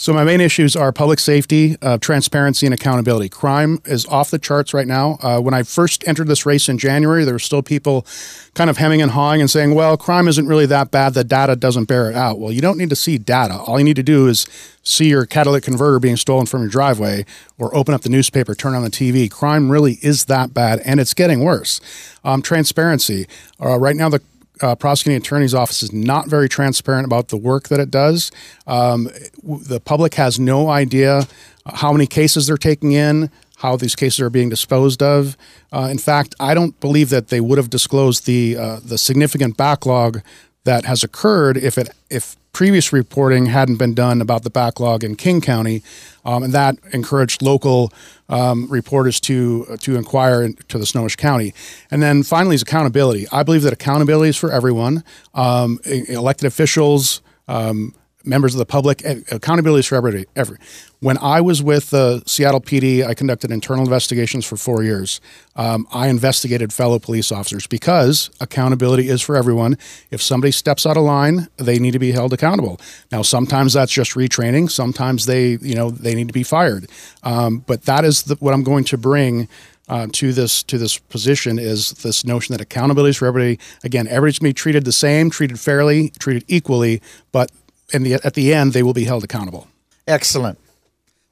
So 0.00 0.12
my 0.12 0.22
main 0.22 0.40
issues 0.40 0.76
are 0.76 0.92
public 0.92 1.18
safety, 1.18 1.76
uh, 1.82 1.98
transparency, 1.98 2.68
and 2.68 2.72
accountability. 2.72 3.28
Crime 3.28 3.80
is 3.84 4.06
off 4.06 4.30
the 4.30 4.38
charts 4.38 4.72
right 4.72 4.86
now. 4.86 5.18
Uh, 5.20 5.40
when 5.40 5.54
I 5.54 5.64
first 5.64 6.06
entered 6.06 6.28
this 6.28 6.46
race 6.46 6.68
in 6.68 6.78
January, 6.78 7.24
there 7.24 7.34
were 7.34 7.40
still 7.40 7.62
people 7.62 8.06
kind 8.54 8.70
of 8.70 8.76
hemming 8.76 9.02
and 9.02 9.10
hawing 9.10 9.40
and 9.40 9.50
saying, 9.50 9.74
"Well, 9.74 9.96
crime 9.96 10.28
isn't 10.28 10.46
really 10.46 10.66
that 10.66 10.92
bad. 10.92 11.14
The 11.14 11.24
data 11.24 11.56
doesn't 11.56 11.86
bear 11.86 12.08
it 12.08 12.14
out." 12.14 12.38
Well, 12.38 12.52
you 12.52 12.60
don't 12.60 12.78
need 12.78 12.90
to 12.90 12.96
see 12.96 13.18
data. 13.18 13.56
All 13.56 13.76
you 13.76 13.84
need 13.84 13.96
to 13.96 14.04
do 14.04 14.28
is 14.28 14.46
see 14.84 15.08
your 15.08 15.26
catalytic 15.26 15.64
converter 15.64 15.98
being 15.98 16.16
stolen 16.16 16.46
from 16.46 16.60
your 16.60 16.70
driveway, 16.70 17.26
or 17.58 17.76
open 17.76 17.92
up 17.92 18.02
the 18.02 18.08
newspaper, 18.08 18.54
turn 18.54 18.76
on 18.76 18.84
the 18.84 18.90
TV. 18.90 19.28
Crime 19.28 19.68
really 19.68 19.98
is 20.00 20.26
that 20.26 20.54
bad, 20.54 20.78
and 20.84 21.00
it's 21.00 21.12
getting 21.12 21.40
worse. 21.40 21.80
Um, 22.22 22.40
transparency. 22.40 23.26
Uh, 23.60 23.76
right 23.76 23.96
now, 23.96 24.08
the 24.08 24.20
uh, 24.60 24.74
prosecuting 24.74 25.16
attorney's 25.16 25.54
office 25.54 25.82
is 25.82 25.92
not 25.92 26.28
very 26.28 26.48
transparent 26.48 27.04
about 27.04 27.28
the 27.28 27.36
work 27.36 27.68
that 27.68 27.80
it 27.80 27.90
does. 27.90 28.30
Um, 28.66 29.08
the 29.42 29.80
public 29.80 30.14
has 30.14 30.38
no 30.38 30.68
idea 30.68 31.26
how 31.66 31.92
many 31.92 32.06
cases 32.06 32.46
they're 32.46 32.56
taking 32.56 32.92
in, 32.92 33.30
how 33.58 33.76
these 33.76 33.96
cases 33.96 34.20
are 34.20 34.30
being 34.30 34.48
disposed 34.48 35.02
of. 35.02 35.36
Uh, 35.72 35.88
in 35.90 35.98
fact, 35.98 36.34
I 36.40 36.54
don't 36.54 36.78
believe 36.80 37.10
that 37.10 37.28
they 37.28 37.40
would 37.40 37.58
have 37.58 37.70
disclosed 37.70 38.26
the 38.26 38.56
uh, 38.56 38.80
the 38.84 38.98
significant 38.98 39.56
backlog 39.56 40.22
that 40.64 40.84
has 40.84 41.02
occurred 41.02 41.56
if 41.56 41.78
it 41.78 41.90
if 42.10 42.36
previous 42.52 42.92
reporting 42.92 43.46
hadn't 43.46 43.76
been 43.76 43.94
done 43.94 44.20
about 44.20 44.42
the 44.42 44.50
backlog 44.50 45.04
in 45.04 45.14
King 45.14 45.40
County, 45.40 45.82
um, 46.28 46.42
and 46.42 46.52
that 46.52 46.76
encouraged 46.92 47.40
local 47.40 47.90
um, 48.28 48.68
reporters 48.70 49.18
to 49.20 49.64
to 49.80 49.96
inquire 49.96 50.42
into 50.42 50.76
the 50.76 50.84
Snohomish 50.84 51.16
County. 51.16 51.54
And 51.90 52.02
then 52.02 52.22
finally 52.22 52.54
is 52.54 52.62
accountability. 52.62 53.26
I 53.32 53.42
believe 53.42 53.62
that 53.62 53.72
accountability 53.72 54.28
is 54.28 54.36
for 54.36 54.52
everyone. 54.52 55.04
Um, 55.34 55.80
elected 55.86 56.46
officials. 56.46 57.22
Um, 57.48 57.94
members 58.28 58.54
of 58.54 58.58
the 58.58 58.66
public. 58.66 59.02
Accountability 59.32 59.80
is 59.80 59.86
for 59.86 59.96
everybody. 59.96 60.26
Every. 60.36 60.58
When 61.00 61.16
I 61.18 61.40
was 61.40 61.62
with 61.62 61.90
the 61.90 62.22
Seattle 62.26 62.60
PD, 62.60 63.06
I 63.06 63.14
conducted 63.14 63.50
internal 63.50 63.84
investigations 63.84 64.44
for 64.44 64.56
four 64.56 64.82
years. 64.82 65.20
Um, 65.54 65.86
I 65.92 66.08
investigated 66.08 66.72
fellow 66.72 66.98
police 66.98 67.30
officers 67.30 67.66
because 67.66 68.30
accountability 68.40 69.08
is 69.08 69.22
for 69.22 69.36
everyone. 69.36 69.78
If 70.10 70.20
somebody 70.20 70.50
steps 70.50 70.86
out 70.86 70.96
of 70.96 71.04
line, 71.04 71.48
they 71.56 71.78
need 71.78 71.92
to 71.92 71.98
be 71.98 72.12
held 72.12 72.32
accountable. 72.32 72.80
Now, 73.12 73.22
sometimes 73.22 73.72
that's 73.72 73.92
just 73.92 74.12
retraining. 74.12 74.70
Sometimes 74.70 75.26
they, 75.26 75.50
you 75.60 75.74
know, 75.74 75.90
they 75.90 76.14
need 76.14 76.28
to 76.28 76.34
be 76.34 76.42
fired. 76.42 76.90
Um, 77.22 77.64
but 77.66 77.82
that 77.82 78.04
is 78.04 78.24
the, 78.24 78.34
what 78.36 78.52
I'm 78.52 78.64
going 78.64 78.84
to 78.84 78.98
bring 78.98 79.48
uh, 79.88 80.06
to 80.12 80.32
this 80.32 80.62
to 80.64 80.78
this 80.78 80.98
position 80.98 81.58
is 81.58 81.90
this 81.90 82.24
notion 82.24 82.52
that 82.52 82.60
accountability 82.60 83.10
is 83.10 83.16
for 83.16 83.26
everybody. 83.26 83.58
Again, 83.84 84.06
everybody's 84.06 84.38
going 84.38 84.50
to 84.50 84.54
be 84.54 84.60
treated 84.60 84.84
the 84.84 84.92
same, 84.92 85.30
treated 85.30 85.58
fairly, 85.58 86.10
treated 86.18 86.44
equally, 86.48 87.00
but 87.32 87.50
in 87.92 88.02
the 88.02 88.14
at 88.14 88.34
the 88.34 88.52
end 88.52 88.72
they 88.72 88.82
will 88.82 88.94
be 88.94 89.04
held 89.04 89.24
accountable. 89.24 89.68
Excellent. 90.06 90.58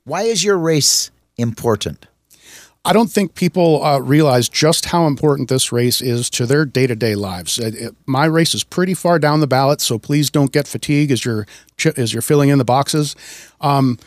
Why 0.05 0.23
is 0.23 0.45
your 0.45 0.59
race 0.59 1.11
important? 1.37 2.07
I 2.87 2.93
don't 2.93 3.11
think 3.11 3.35
people 3.35 3.83
uh, 3.85 3.99
realize 3.99 4.49
just 4.49 4.87
how 4.87 5.09
important 5.09 5.49
this 5.49 5.73
race 5.73 6.01
is 6.01 6.31
to 6.31 6.47
their 6.47 6.65
day 6.65 6.87
to 6.87 6.95
day 6.95 7.17
lives. 7.17 7.59
It, 7.59 7.75
it, 7.75 7.95
my 8.07 8.27
race 8.27 8.55
is 8.55 8.63
pretty 8.63 8.95
far 8.95 9.19
down 9.19 9.41
the 9.41 9.49
ballot, 9.49 9.81
so 9.81 9.99
please 9.99 10.31
don't 10.31 10.53
get 10.53 10.69
fatigued 10.69 11.11
as 11.11 11.25
you're 11.25 11.49
as 11.97 12.13
you're 12.13 12.23
filling 12.23 12.51
in 12.51 12.59
the 12.59 12.65
boxes. 12.65 13.17
Um, 13.61 13.99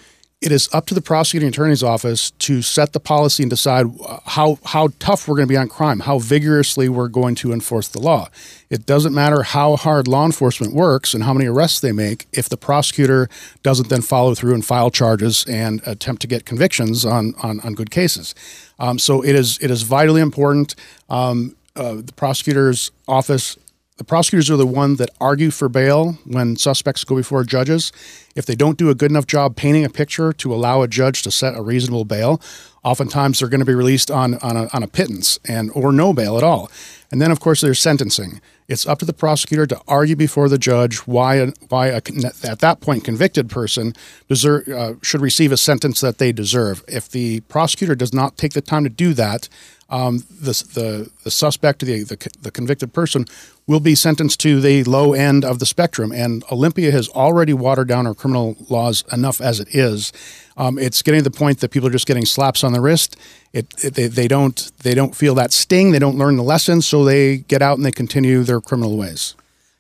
it 0.41 0.53
is 0.53 0.69
up 0.71 0.85
to 0.85 0.93
the 0.93 1.01
prosecuting 1.01 1.49
attorney's 1.49 1.83
office 1.83 2.31
to 2.31 2.61
set 2.61 2.93
the 2.93 2.99
policy 2.99 3.43
and 3.43 3.49
decide 3.49 3.85
how 4.25 4.57
how 4.63 4.89
tough 4.99 5.27
we're 5.27 5.35
going 5.35 5.47
to 5.47 5.51
be 5.51 5.57
on 5.57 5.67
crime, 5.67 5.99
how 6.01 6.17
vigorously 6.17 6.87
we're 6.87 7.09
going 7.09 7.35
to 7.35 7.51
enforce 7.51 7.89
the 7.89 7.99
law. 7.99 8.29
It 8.69 8.85
doesn't 8.85 9.13
matter 9.13 9.43
how 9.43 9.75
hard 9.75 10.07
law 10.07 10.25
enforcement 10.25 10.73
works 10.73 11.13
and 11.13 11.23
how 11.23 11.33
many 11.33 11.47
arrests 11.47 11.81
they 11.81 11.91
make 11.91 12.27
if 12.31 12.47
the 12.47 12.55
prosecutor 12.55 13.27
doesn't 13.63 13.89
then 13.89 14.01
follow 14.01 14.33
through 14.33 14.53
and 14.53 14.65
file 14.65 14.89
charges 14.89 15.43
and 15.45 15.81
attempt 15.85 16.21
to 16.21 16.27
get 16.27 16.45
convictions 16.45 17.05
on 17.05 17.33
on, 17.43 17.59
on 17.61 17.73
good 17.73 17.91
cases. 17.91 18.33
Um, 18.79 18.97
so 18.97 19.21
it 19.21 19.35
is 19.35 19.57
it 19.61 19.69
is 19.69 19.81
vitally 19.81 20.21
important. 20.21 20.73
Um, 21.09 21.57
uh, 21.75 21.95
the 21.95 22.13
prosecutor's 22.13 22.91
office 23.07 23.57
the 23.99 24.05
prosecutors 24.05 24.49
are 24.49 24.55
the 24.55 24.65
one 24.65 24.95
that 24.95 25.09
argue 25.19 25.51
for 25.51 25.67
bail 25.67 26.17
when 26.25 26.55
suspects 26.55 27.03
go 27.03 27.17
before 27.17 27.43
judges. 27.43 27.91
If 28.33 28.45
they 28.45 28.55
don't 28.55 28.77
do 28.77 28.89
a 28.89 28.95
good 28.95 29.11
enough 29.11 29.27
job 29.27 29.57
painting 29.57 29.83
a 29.83 29.89
picture 29.89 30.31
to 30.31 30.53
allow 30.53 30.81
a 30.81 30.87
judge 30.87 31.21
to 31.23 31.31
set 31.31 31.53
a 31.53 31.61
reasonable 31.61 32.05
bail, 32.05 32.41
oftentimes 32.85 33.39
they're 33.39 33.49
going 33.49 33.59
to 33.59 33.65
be 33.65 33.75
released 33.75 34.09
on, 34.09 34.35
on, 34.35 34.55
a, 34.55 34.69
on 34.71 34.83
a 34.83 34.87
pittance 34.87 35.37
and 35.43 35.69
or 35.75 35.91
no 35.91 36.13
bail 36.13 36.37
at 36.37 36.45
all. 36.45 36.71
And 37.11 37.19
then, 37.21 37.31
of 37.31 37.39
course, 37.39 37.61
there's 37.61 37.79
sentencing. 37.79 38.39
It's 38.67 38.85
up 38.85 38.99
to 38.99 39.05
the 39.05 39.13
prosecutor 39.13 39.65
to 39.65 39.81
argue 39.87 40.15
before 40.15 40.47
the 40.47 40.59
judge 40.59 40.99
why 40.99 41.47
why 41.69 41.87
a, 41.87 42.01
at 42.43 42.59
that 42.59 42.81
point 42.81 43.03
convicted 43.03 43.49
person 43.49 43.93
deserve, 44.27 44.67
uh, 44.67 44.93
should 45.01 45.21
receive 45.21 45.51
a 45.51 45.57
sentence 45.57 46.01
that 46.01 46.19
they 46.19 46.31
deserve. 46.31 46.83
If 46.87 47.09
the 47.09 47.39
prosecutor 47.41 47.95
does 47.95 48.13
not 48.13 48.37
take 48.37 48.53
the 48.53 48.61
time 48.61 48.83
to 48.83 48.89
do 48.89 49.13
that, 49.15 49.49
um, 49.89 50.23
the, 50.29 50.51
the, 50.75 51.11
the 51.23 51.31
suspect, 51.31 51.79
the, 51.79 52.03
the, 52.03 52.29
the 52.41 52.51
convicted 52.51 52.93
person, 52.93 53.25
will 53.65 53.79
be 53.79 53.95
sentenced 53.95 54.39
to 54.41 54.61
the 54.61 54.83
low 54.83 55.13
end 55.13 55.43
of 55.43 55.59
the 55.59 55.65
spectrum. 55.65 56.11
And 56.11 56.43
Olympia 56.51 56.91
has 56.91 57.09
already 57.09 57.53
watered 57.53 57.87
down 57.87 58.05
our 58.05 58.13
criminal 58.13 58.55
laws 58.69 59.03
enough 59.11 59.41
as 59.41 59.59
it 59.59 59.73
is. 59.73 60.13
Um, 60.57 60.77
it's 60.77 61.01
getting 61.01 61.23
to 61.23 61.29
the 61.29 61.35
point 61.35 61.59
that 61.59 61.69
people 61.69 61.87
are 61.87 61.91
just 61.91 62.07
getting 62.07 62.25
slaps 62.25 62.63
on 62.63 62.73
the 62.73 62.81
wrist. 62.81 63.15
It, 63.51 63.67
it, 63.83 63.95
they, 63.95 64.07
they 64.07 64.27
don't 64.27 64.71
they 64.83 64.93
don't 64.93 65.15
feel 65.15 65.35
that 65.35 65.51
sting. 65.51 65.91
They 65.91 65.99
don't 65.99 66.17
learn 66.17 66.37
the 66.37 66.43
lesson, 66.43 66.81
so 66.81 67.03
they 67.03 67.37
get 67.37 67.61
out 67.61 67.77
and 67.77 67.85
they 67.85 67.91
continue 67.91 68.43
their 68.43 68.61
criminal 68.61 68.97
ways. 68.97 69.35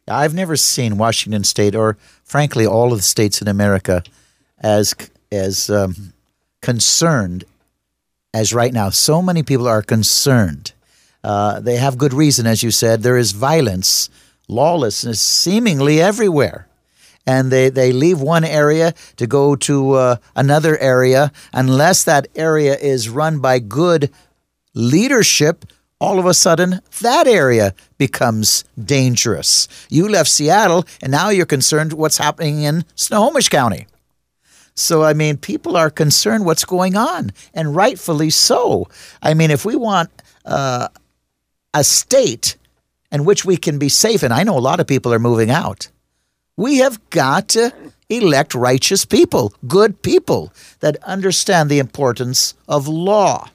I've 0.07 0.33
never 0.33 0.55
seen 0.55 0.97
Washington 0.97 1.43
State, 1.43 1.75
or 1.75 1.97
frankly, 2.23 2.65
all 2.65 2.91
of 2.91 2.99
the 2.99 3.03
states 3.03 3.41
in 3.41 3.47
America, 3.47 4.03
as 4.59 4.95
as 5.31 5.69
um, 5.69 6.13
concerned 6.61 7.43
as 8.33 8.53
right 8.53 8.73
now. 8.73 8.89
So 8.89 9.21
many 9.21 9.43
people 9.43 9.67
are 9.67 9.81
concerned. 9.81 10.73
Uh, 11.23 11.59
they 11.59 11.75
have 11.75 11.97
good 11.97 12.13
reason, 12.13 12.47
as 12.47 12.63
you 12.63 12.71
said. 12.71 13.03
There 13.03 13.17
is 13.17 13.33
violence, 13.33 14.09
lawlessness 14.47 15.19
seemingly 15.19 16.01
everywhere. 16.01 16.68
And 17.25 17.51
they, 17.51 17.69
they 17.69 17.91
leave 17.91 18.21
one 18.21 18.43
area 18.43 18.93
to 19.17 19.27
go 19.27 19.55
to 19.57 19.91
uh, 19.91 20.15
another 20.35 20.77
area. 20.77 21.31
Unless 21.53 22.05
that 22.05 22.27
area 22.35 22.75
is 22.75 23.09
run 23.09 23.39
by 23.39 23.59
good 23.59 24.11
leadership, 24.73 25.65
all 25.99 26.17
of 26.17 26.25
a 26.25 26.33
sudden 26.33 26.79
that 27.01 27.27
area 27.27 27.73
becomes 27.97 28.63
dangerous. 28.83 29.67
You 29.89 30.07
left 30.07 30.29
Seattle, 30.29 30.85
and 31.01 31.11
now 31.11 31.29
you're 31.29 31.45
concerned 31.45 31.93
what's 31.93 32.17
happening 32.17 32.63
in 32.63 32.85
Snohomish 32.95 33.49
County. 33.49 33.85
So, 34.75 35.03
I 35.03 35.13
mean, 35.13 35.35
people 35.35 35.75
are 35.75 35.89
concerned 35.89 36.45
what's 36.45 36.63
going 36.63 36.95
on, 36.95 37.31
and 37.53 37.75
rightfully 37.75 38.29
so. 38.29 38.87
I 39.21 39.33
mean, 39.33 39.51
if 39.51 39.65
we 39.65 39.75
want 39.75 40.09
uh, 40.45 40.87
a 41.73 41.83
state 41.83 42.55
in 43.11 43.25
which 43.25 43.43
we 43.43 43.57
can 43.57 43.77
be 43.77 43.89
safe, 43.89 44.23
and 44.23 44.33
I 44.33 44.43
know 44.43 44.57
a 44.57 44.59
lot 44.59 44.79
of 44.79 44.87
people 44.87 45.13
are 45.13 45.19
moving 45.19 45.51
out, 45.51 45.89
we 46.59 46.79
have 46.79 46.99
got 47.09 47.47
to 47.47 47.73
elect 48.09 48.53
righteous 48.53 49.05
people, 49.05 49.53
good 49.65 50.01
people 50.01 50.51
that 50.81 51.01
understand 51.05 51.69
the 51.69 51.79
importance 51.79 52.53
of 52.67 52.85
law. 52.85 53.47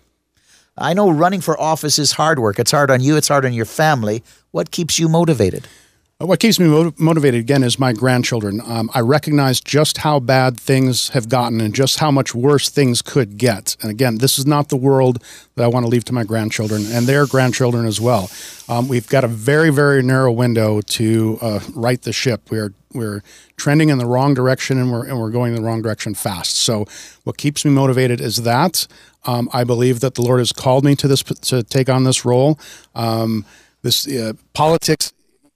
I 0.79 0.95
know 0.95 1.11
running 1.11 1.43
for 1.43 1.61
office 1.61 1.99
is 1.99 2.13
hard 2.13 2.39
work. 2.39 2.59
It's 2.59 2.71
hard 2.71 2.91
on 2.91 3.03
you, 3.03 3.19
it's 3.19 3.29
hard 3.29 3.45
on 3.45 3.53
your 3.53 3.67
family. 3.67 4.25
What 4.53 4.71
keeps 4.71 4.99
you 4.99 5.11
motivated? 5.11 5.69
What 6.19 6.39
keeps 6.39 6.61
me 6.61 6.93
motivated 6.97 7.41
again 7.41 7.65
is 7.65 7.77
my 7.77 7.93
grandchildren. 7.93 8.61
Um, 8.65 8.89
I 8.95 9.01
recognize 9.01 9.61
just 9.61 9.99
how 9.99 10.21
bad 10.21 10.57
things 10.61 11.09
have 11.09 11.29
gotten 11.29 11.61
and 11.61 11.75
just 11.75 11.99
how 11.99 12.13
much 12.13 12.33
worse 12.33 12.69
things 12.69 13.03
could 13.03 13.37
get. 13.37 13.77
And 13.83 13.91
again, 13.91 14.19
this 14.19 14.39
is 14.39 14.47
not 14.47 14.69
the 14.69 14.77
world 14.77 15.21
that 15.57 15.65
I 15.65 15.67
want 15.67 15.85
to 15.85 15.91
leave 15.91 16.05
to 16.05 16.13
my 16.13 16.23
grandchildren 16.23 16.87
and 16.87 17.09
their 17.09 17.27
grandchildren 17.27 17.85
as 17.85 18.01
well. 18.01 18.31
Um, 18.69 18.87
we've 18.87 19.09
got 19.09 19.25
a 19.25 19.29
very, 19.29 19.71
very 19.71 20.05
narrow 20.05 20.31
window 20.31 20.81
to 20.81 21.39
uh, 21.43 21.61
right 21.75 22.01
the 22.01 22.13
ship. 22.13 22.49
We're 22.49 22.73
we're 22.93 23.25
trending 23.57 23.89
in 23.89 23.99
the 23.99 24.07
wrong 24.07 24.35
direction 24.35 24.79
and 24.79 24.93
we're 24.93 25.07
and 25.07 25.19
we're 25.19 25.31
going 25.31 25.53
in 25.53 25.61
the 25.61 25.67
wrong 25.67 25.83
direction 25.83 26.15
fast. 26.15 26.55
So, 26.55 26.87
what 27.25 27.39
keeps 27.39 27.65
me 27.65 27.73
motivated 27.73 28.21
is 28.21 28.37
that 28.45 28.87
um, 29.25 29.51
I 29.53 29.65
believe 29.65 29.99
that 29.99 30.15
the 30.15 30.23
Lord 30.23 30.39
has 30.39 30.53
called 30.53 30.85
me 30.85 30.95
to 30.95 31.09
this 31.09 31.25
to 31.25 31.65
take 31.65 31.89
on 31.89 32.05
this 32.05 32.25
role. 32.25 32.57
Um, 32.95 33.45
this 33.83 34.07
uh, 34.07 34.35
politics 34.53 35.13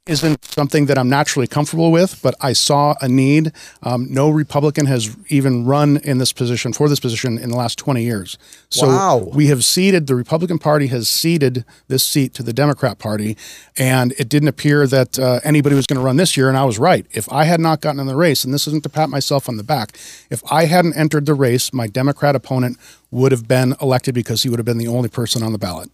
isn't 0.08 0.44
something 0.44 0.86
that 0.86 0.98
I'm 0.98 1.08
naturally 1.08 1.46
comfortable 1.46 1.92
with, 1.92 2.20
but 2.22 2.34
I 2.40 2.54
saw 2.54 2.94
a 3.00 3.08
need. 3.08 3.52
Um, 3.82 4.06
no 4.10 4.30
Republican 4.30 4.86
has 4.86 5.14
even 5.28 5.66
run 5.66 5.98
in 5.98 6.18
this 6.18 6.32
position 6.32 6.72
for 6.72 6.88
this 6.88 6.98
position 6.98 7.38
in 7.38 7.50
the 7.50 7.56
last 7.56 7.78
20 7.78 8.02
years. 8.02 8.38
So 8.70 8.88
wow. 8.88 9.16
we 9.18 9.46
have 9.48 9.64
ceded, 9.64 10.06
the 10.06 10.14
Republican 10.14 10.58
Party 10.58 10.86
has 10.88 11.08
ceded 11.08 11.64
this 11.88 12.04
seat 12.04 12.34
to 12.34 12.42
the 12.42 12.52
Democrat 12.52 12.98
Party, 12.98 13.36
and 13.76 14.12
it 14.12 14.28
didn't 14.28 14.48
appear 14.48 14.86
that 14.86 15.18
uh, 15.18 15.40
anybody 15.44 15.76
was 15.76 15.86
going 15.86 15.98
to 15.98 16.04
run 16.04 16.16
this 16.16 16.36
year, 16.36 16.48
and 16.48 16.56
I 16.56 16.64
was 16.64 16.78
right. 16.78 17.06
If 17.12 17.30
I 17.30 17.44
had 17.44 17.60
not 17.60 17.80
gotten 17.80 18.00
in 18.00 18.06
the 18.06 18.16
race, 18.16 18.44
and 18.44 18.54
this 18.54 18.66
isn't 18.66 18.82
to 18.84 18.88
pat 18.88 19.10
myself 19.10 19.48
on 19.48 19.56
the 19.58 19.62
back, 19.62 19.96
if 20.30 20.42
I 20.50 20.64
hadn't 20.64 20.96
entered 20.96 21.26
the 21.26 21.34
race, 21.34 21.72
my 21.72 21.86
Democrat 21.86 22.34
opponent 22.34 22.78
would 23.10 23.32
have 23.32 23.46
been 23.46 23.74
elected 23.80 24.14
because 24.14 24.42
he 24.42 24.48
would 24.48 24.58
have 24.58 24.66
been 24.66 24.78
the 24.78 24.88
only 24.88 25.08
person 25.08 25.42
on 25.42 25.52
the 25.52 25.58
ballot. 25.58 25.90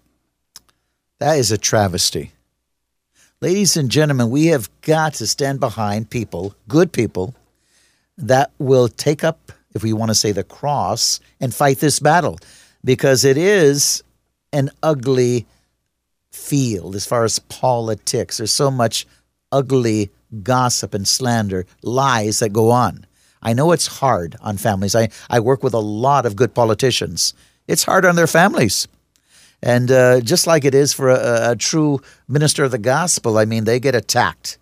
That 1.18 1.38
is 1.38 1.50
a 1.50 1.58
travesty. 1.58 2.32
Ladies 3.44 3.76
and 3.76 3.90
gentlemen, 3.90 4.30
we 4.30 4.46
have 4.46 4.70
got 4.80 5.12
to 5.16 5.26
stand 5.26 5.60
behind 5.60 6.08
people, 6.08 6.54
good 6.66 6.94
people, 6.94 7.34
that 8.16 8.50
will 8.58 8.88
take 8.88 9.22
up, 9.22 9.52
if 9.74 9.82
we 9.82 9.92
want 9.92 10.08
to 10.08 10.14
say, 10.14 10.32
the 10.32 10.42
cross 10.42 11.20
and 11.42 11.54
fight 11.54 11.78
this 11.78 12.00
battle 12.00 12.38
because 12.86 13.22
it 13.22 13.36
is 13.36 14.02
an 14.54 14.70
ugly 14.82 15.44
field 16.32 16.96
as 16.96 17.04
far 17.04 17.22
as 17.22 17.38
politics. 17.38 18.38
There's 18.38 18.50
so 18.50 18.70
much 18.70 19.06
ugly 19.52 20.10
gossip 20.42 20.94
and 20.94 21.06
slander, 21.06 21.66
lies 21.82 22.38
that 22.38 22.54
go 22.54 22.70
on. 22.70 23.04
I 23.42 23.52
know 23.52 23.72
it's 23.72 23.98
hard 23.98 24.36
on 24.40 24.56
families. 24.56 24.96
I, 24.96 25.10
I 25.28 25.40
work 25.40 25.62
with 25.62 25.74
a 25.74 25.78
lot 25.80 26.24
of 26.24 26.34
good 26.34 26.54
politicians. 26.54 27.34
It's 27.68 27.84
hard 27.84 28.06
on 28.06 28.16
their 28.16 28.26
families. 28.26 28.88
And 29.64 29.90
uh, 29.90 30.20
just 30.20 30.46
like 30.46 30.66
it 30.66 30.74
is 30.74 30.92
for 30.92 31.08
a, 31.08 31.52
a, 31.52 31.56
true 31.56 32.02
minister 32.28 32.64
of 32.64 32.70
the 32.70 32.78
gospel, 32.78 33.38
I 33.38 33.46
mean, 33.46 33.64
they 33.64 33.80
get 33.80 33.94
attacked. 33.94 34.58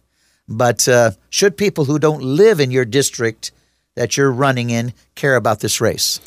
But 0.49 0.87
uh, 0.87 1.11
should 1.29 1.57
people 1.57 1.87
who 1.87 1.99
don't 1.99 2.23
live 2.23 2.61
in 2.61 2.71
your 2.71 2.85
district 2.85 3.51
that 3.97 4.17
you're 4.17 4.31
running 4.31 4.71
in 4.71 4.93
care 5.17 5.35
about 5.35 5.59
this 5.59 5.81
race? 5.81 6.21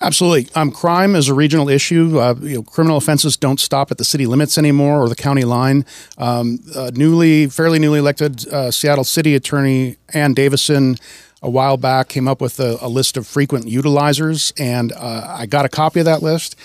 Absolutely. 0.00 0.48
Um, 0.54 0.72
crime 0.72 1.14
is 1.14 1.28
a 1.28 1.34
regional 1.34 1.68
issue. 1.68 2.18
Uh, 2.18 2.34
you 2.40 2.56
know, 2.56 2.62
criminal 2.62 2.96
offenses 2.96 3.36
don't 3.36 3.60
stop 3.60 3.90
at 3.90 3.98
the 3.98 4.04
city 4.04 4.24
limits 4.24 4.56
anymore 4.56 5.02
or 5.02 5.10
the 5.10 5.14
county 5.14 5.44
line. 5.44 5.84
Um, 6.16 6.58
uh, 6.74 6.90
newly, 6.94 7.48
fairly 7.48 7.78
newly 7.78 7.98
elected 7.98 8.48
uh, 8.48 8.70
Seattle 8.70 9.04
City 9.04 9.34
Attorney 9.34 9.96
Ann 10.14 10.32
Davison 10.32 10.96
a 11.42 11.50
while 11.50 11.76
back 11.76 12.08
came 12.08 12.28
up 12.28 12.40
with 12.40 12.60
a, 12.60 12.78
a 12.80 12.88
list 12.88 13.16
of 13.16 13.26
frequent 13.26 13.66
utilizers, 13.66 14.52
and 14.58 14.92
uh, 14.92 15.36
I 15.38 15.46
got 15.46 15.64
a 15.64 15.68
copy 15.68 15.98
of 15.98 16.06
that 16.06 16.22
list. 16.22 16.56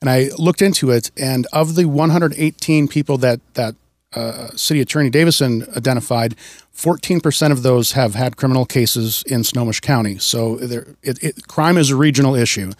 And 0.00 0.08
I 0.08 0.30
looked 0.38 0.62
into 0.62 0.90
it, 0.90 1.10
and 1.16 1.46
of 1.52 1.74
the 1.74 1.84
118 1.86 2.88
people 2.88 3.18
that 3.18 3.40
that 3.54 3.74
uh, 4.14 4.48
City 4.56 4.80
Attorney 4.80 5.10
Davison 5.10 5.66
identified, 5.76 6.34
14% 6.74 7.52
of 7.52 7.62
those 7.62 7.92
have 7.92 8.14
had 8.14 8.36
criminal 8.36 8.64
cases 8.64 9.22
in 9.26 9.44
Snohomish 9.44 9.80
County. 9.80 10.18
So 10.18 10.58
it, 10.58 11.18
it, 11.22 11.46
crime 11.46 11.78
is 11.78 11.90
a 11.90 11.96
regional 11.96 12.34
issue. 12.34 12.72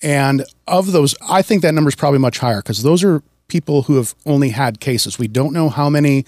And 0.00 0.44
of 0.66 0.92
those, 0.92 1.14
I 1.28 1.42
think 1.42 1.60
that 1.62 1.74
number 1.74 1.88
is 1.88 1.96
probably 1.96 2.18
much 2.18 2.38
higher 2.38 2.62
because 2.62 2.82
those 2.82 3.04
are 3.04 3.22
people 3.48 3.82
who 3.82 3.96
have 3.96 4.14
only 4.24 4.50
had 4.50 4.80
cases. 4.80 5.18
We 5.18 5.28
don't 5.28 5.52
know 5.52 5.68
how 5.68 5.90
many 5.90 6.24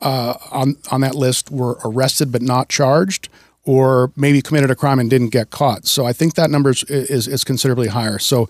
uh, 0.00 0.34
on 0.50 0.76
on 0.90 1.02
that 1.02 1.14
list 1.14 1.50
were 1.50 1.78
arrested 1.84 2.32
but 2.32 2.42
not 2.42 2.68
charged, 2.68 3.28
or 3.64 4.12
maybe 4.16 4.40
committed 4.40 4.70
a 4.70 4.74
crime 4.74 4.98
and 4.98 5.10
didn't 5.10 5.28
get 5.28 5.50
caught. 5.50 5.86
So 5.86 6.06
I 6.06 6.12
think 6.12 6.34
that 6.34 6.50
number 6.50 6.70
is 6.70 6.82
is, 6.84 7.28
is 7.28 7.44
considerably 7.44 7.88
higher. 7.88 8.18
So 8.18 8.48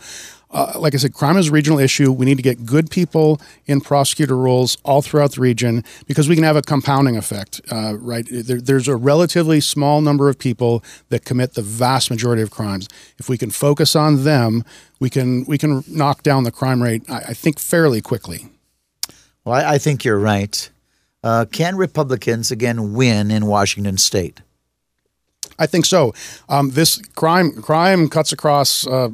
uh, 0.52 0.74
like 0.76 0.94
I 0.94 0.98
said, 0.98 1.14
crime 1.14 1.36
is 1.36 1.48
a 1.48 1.52
regional 1.52 1.78
issue. 1.78 2.12
We 2.12 2.26
need 2.26 2.36
to 2.36 2.42
get 2.42 2.66
good 2.66 2.90
people 2.90 3.40
in 3.66 3.80
prosecutor 3.80 4.36
roles 4.36 4.76
all 4.84 5.00
throughout 5.00 5.32
the 5.32 5.40
region 5.40 5.82
because 6.06 6.28
we 6.28 6.34
can 6.34 6.44
have 6.44 6.56
a 6.56 6.62
compounding 6.62 7.16
effect, 7.16 7.60
uh, 7.70 7.96
right? 7.96 8.26
There, 8.30 8.60
there's 8.60 8.88
a 8.88 8.96
relatively 8.96 9.60
small 9.60 10.02
number 10.02 10.28
of 10.28 10.38
people 10.38 10.84
that 11.08 11.24
commit 11.24 11.54
the 11.54 11.62
vast 11.62 12.10
majority 12.10 12.42
of 12.42 12.50
crimes. 12.50 12.88
If 13.18 13.28
we 13.28 13.38
can 13.38 13.50
focus 13.50 13.96
on 13.96 14.24
them, 14.24 14.64
we 15.00 15.08
can 15.08 15.44
we 15.46 15.56
can 15.56 15.82
knock 15.88 16.22
down 16.22 16.44
the 16.44 16.52
crime 16.52 16.82
rate, 16.82 17.02
I, 17.08 17.18
I 17.28 17.34
think, 17.34 17.58
fairly 17.58 18.00
quickly. 18.00 18.48
Well, 19.44 19.54
I, 19.54 19.74
I 19.74 19.78
think 19.78 20.04
you're 20.04 20.18
right. 20.18 20.70
Uh, 21.24 21.46
can 21.50 21.76
Republicans 21.76 22.50
again 22.50 22.92
win 22.92 23.30
in 23.30 23.46
Washington 23.46 23.96
State? 23.96 24.42
I 25.58 25.66
think 25.66 25.86
so. 25.86 26.12
Um, 26.48 26.70
this 26.70 27.00
crime 27.14 27.62
crime 27.62 28.08
cuts 28.08 28.32
across 28.32 28.86
uh, 28.86 29.10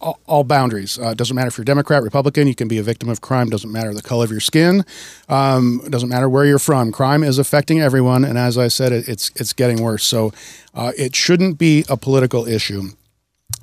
all, 0.00 0.18
all 0.26 0.44
boundaries. 0.44 0.98
Uh, 0.98 1.14
doesn't 1.14 1.34
matter 1.34 1.48
if 1.48 1.58
you're 1.58 1.64
Democrat, 1.64 2.02
Republican. 2.02 2.46
You 2.46 2.54
can 2.54 2.68
be 2.68 2.78
a 2.78 2.82
victim 2.82 3.08
of 3.08 3.20
crime. 3.20 3.48
Doesn't 3.48 3.70
matter 3.70 3.92
the 3.94 4.02
color 4.02 4.24
of 4.24 4.30
your 4.30 4.40
skin. 4.40 4.84
Um, 5.28 5.82
doesn't 5.88 6.08
matter 6.08 6.28
where 6.28 6.44
you're 6.44 6.58
from. 6.58 6.92
Crime 6.92 7.22
is 7.22 7.38
affecting 7.38 7.80
everyone, 7.80 8.24
and 8.24 8.38
as 8.38 8.58
I 8.58 8.68
said, 8.68 8.92
it, 8.92 9.08
it's 9.08 9.30
it's 9.36 9.52
getting 9.52 9.82
worse. 9.82 10.04
So 10.04 10.32
uh, 10.74 10.92
it 10.96 11.14
shouldn't 11.14 11.58
be 11.58 11.84
a 11.88 11.96
political 11.96 12.46
issue. 12.46 12.90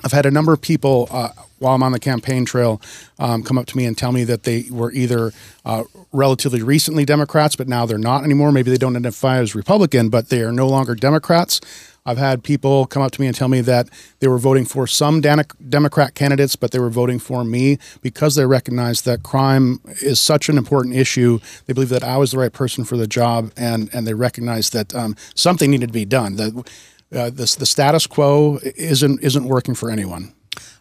I've 0.04 0.12
had 0.12 0.26
a 0.26 0.32
number 0.32 0.54
of 0.54 0.62
people 0.62 1.08
uh, 1.12 1.30
while 1.60 1.76
I'm 1.76 1.84
on 1.84 1.94
the 1.94 2.00
campaign 2.00 2.46
trail 2.46 2.82
um, 3.20 3.42
come 3.42 3.58
up 3.58 3.66
to 3.68 3.78
me 3.78 3.86
and 3.86 3.98
tell 3.98 4.12
me 4.12 4.24
that 4.26 4.44
they 4.44 4.66
were 4.70 4.92
either 4.92 5.32
uh, 5.66 5.84
relatively 6.12 6.62
recently 6.62 7.06
Democrats, 7.06 7.56
but 7.56 7.68
now 7.68 7.86
they're 7.86 7.98
not 7.98 8.24
anymore. 8.24 8.52
Maybe 8.52 8.70
they 8.70 8.78
don't 8.78 8.96
identify 8.96 9.38
as 9.38 9.56
Republican, 9.56 10.10
but 10.10 10.30
they 10.30 10.42
are 10.42 10.52
no 10.52 10.68
longer 10.68 10.94
Democrats. 10.94 11.62
I've 12.06 12.18
had 12.18 12.44
people 12.44 12.86
come 12.86 13.02
up 13.02 13.12
to 13.14 13.22
me 13.22 13.28
and 13.28 13.36
tell 13.36 13.48
me 13.48 13.62
that 13.62 13.88
they 14.20 14.28
were 14.28 14.38
voting 14.38 14.66
for 14.66 14.88
some 14.88 15.22
Democrat 15.22 16.16
candidates, 16.16 16.56
but 16.56 16.72
they 16.72 16.80
were 16.80 16.90
voting 16.90 17.18
for 17.18 17.46
me 17.46 17.78
because 18.02 18.36
they 18.36 18.46
recognized 18.46 19.06
that 19.06 19.24
crime 19.24 19.80
is 20.02 20.20
such 20.20 20.50
an 20.50 20.58
important 20.58 20.96
issue. 20.96 21.40
They 21.66 21.74
believe 21.74 21.90
that 21.90 22.04
I 22.04 22.18
was 22.18 22.32
the 22.32 22.40
right 22.40 22.52
person 22.52 22.84
for 22.84 22.98
the 22.98 23.08
job, 23.08 23.52
and 23.56 23.90
and 23.94 24.06
they 24.06 24.14
recognized 24.14 24.74
that 24.74 24.94
um, 24.94 25.16
something 25.34 25.72
needed 25.72 25.88
to 25.88 25.94
be 25.94 26.06
done. 26.06 26.36
That 26.36 26.70
uh, 27.14 27.30
the, 27.30 27.56
the 27.60 27.66
status 27.66 28.08
quo 28.08 28.60
isn't 28.64 29.22
isn't 29.22 29.46
working 29.46 29.76
for 29.76 29.90
anyone. 29.90 30.34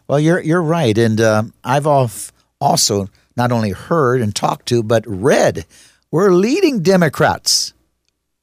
Well, 0.07 0.19
you're 0.19 0.39
you're 0.41 0.63
right, 0.63 0.97
and 0.97 1.19
uh, 1.21 1.43
I've 1.63 1.87
also 1.87 3.09
not 3.35 3.51
only 3.51 3.71
heard 3.71 4.21
and 4.21 4.35
talked 4.35 4.67
to, 4.67 4.83
but 4.83 5.03
read 5.07 5.65
where 6.09 6.31
leading 6.31 6.81
Democrats 6.81 7.73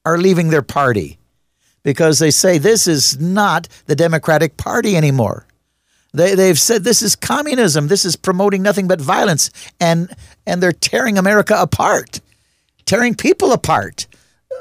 are 0.05 0.19
leaving 0.19 0.51
their 0.51 0.63
party 0.63 1.19
because 1.83 2.19
they 2.19 2.31
say 2.31 2.59
this 2.59 2.87
is 2.87 3.19
not 3.21 3.69
the 3.87 3.97
Democratic 3.97 4.57
Party 4.57 4.97
anymore. 4.97 5.47
They, 6.13 6.35
they've 6.35 6.59
said 6.59 6.83
this 6.83 7.03
is 7.03 7.15
communism. 7.15 7.87
This 7.87 8.05
is 8.05 8.17
promoting 8.17 8.63
nothing 8.63 8.89
but 8.89 9.01
violence, 9.01 9.51
and 9.81 10.15
and 10.47 10.63
they're 10.63 10.73
tearing 10.73 11.19
America 11.19 11.55
apart, 11.57 12.21
tearing 12.87 13.15
people 13.15 13.53
apart. 13.53 14.07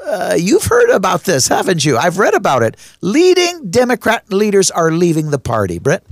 Uh, 0.06 0.36
you've 0.38 0.64
heard 0.64 0.90
about 0.90 1.24
this, 1.24 1.48
haven't 1.48 1.84
you? 1.84 1.96
I've 1.96 2.18
read 2.18 2.34
about 2.34 2.62
it. 2.62 2.76
Leading 3.00 3.70
Democrat 3.70 4.32
leaders 4.32 4.70
are 4.70 4.90
leaving 4.90 5.30
the 5.30 5.38
party. 5.38 5.78
Brett. 5.78 6.02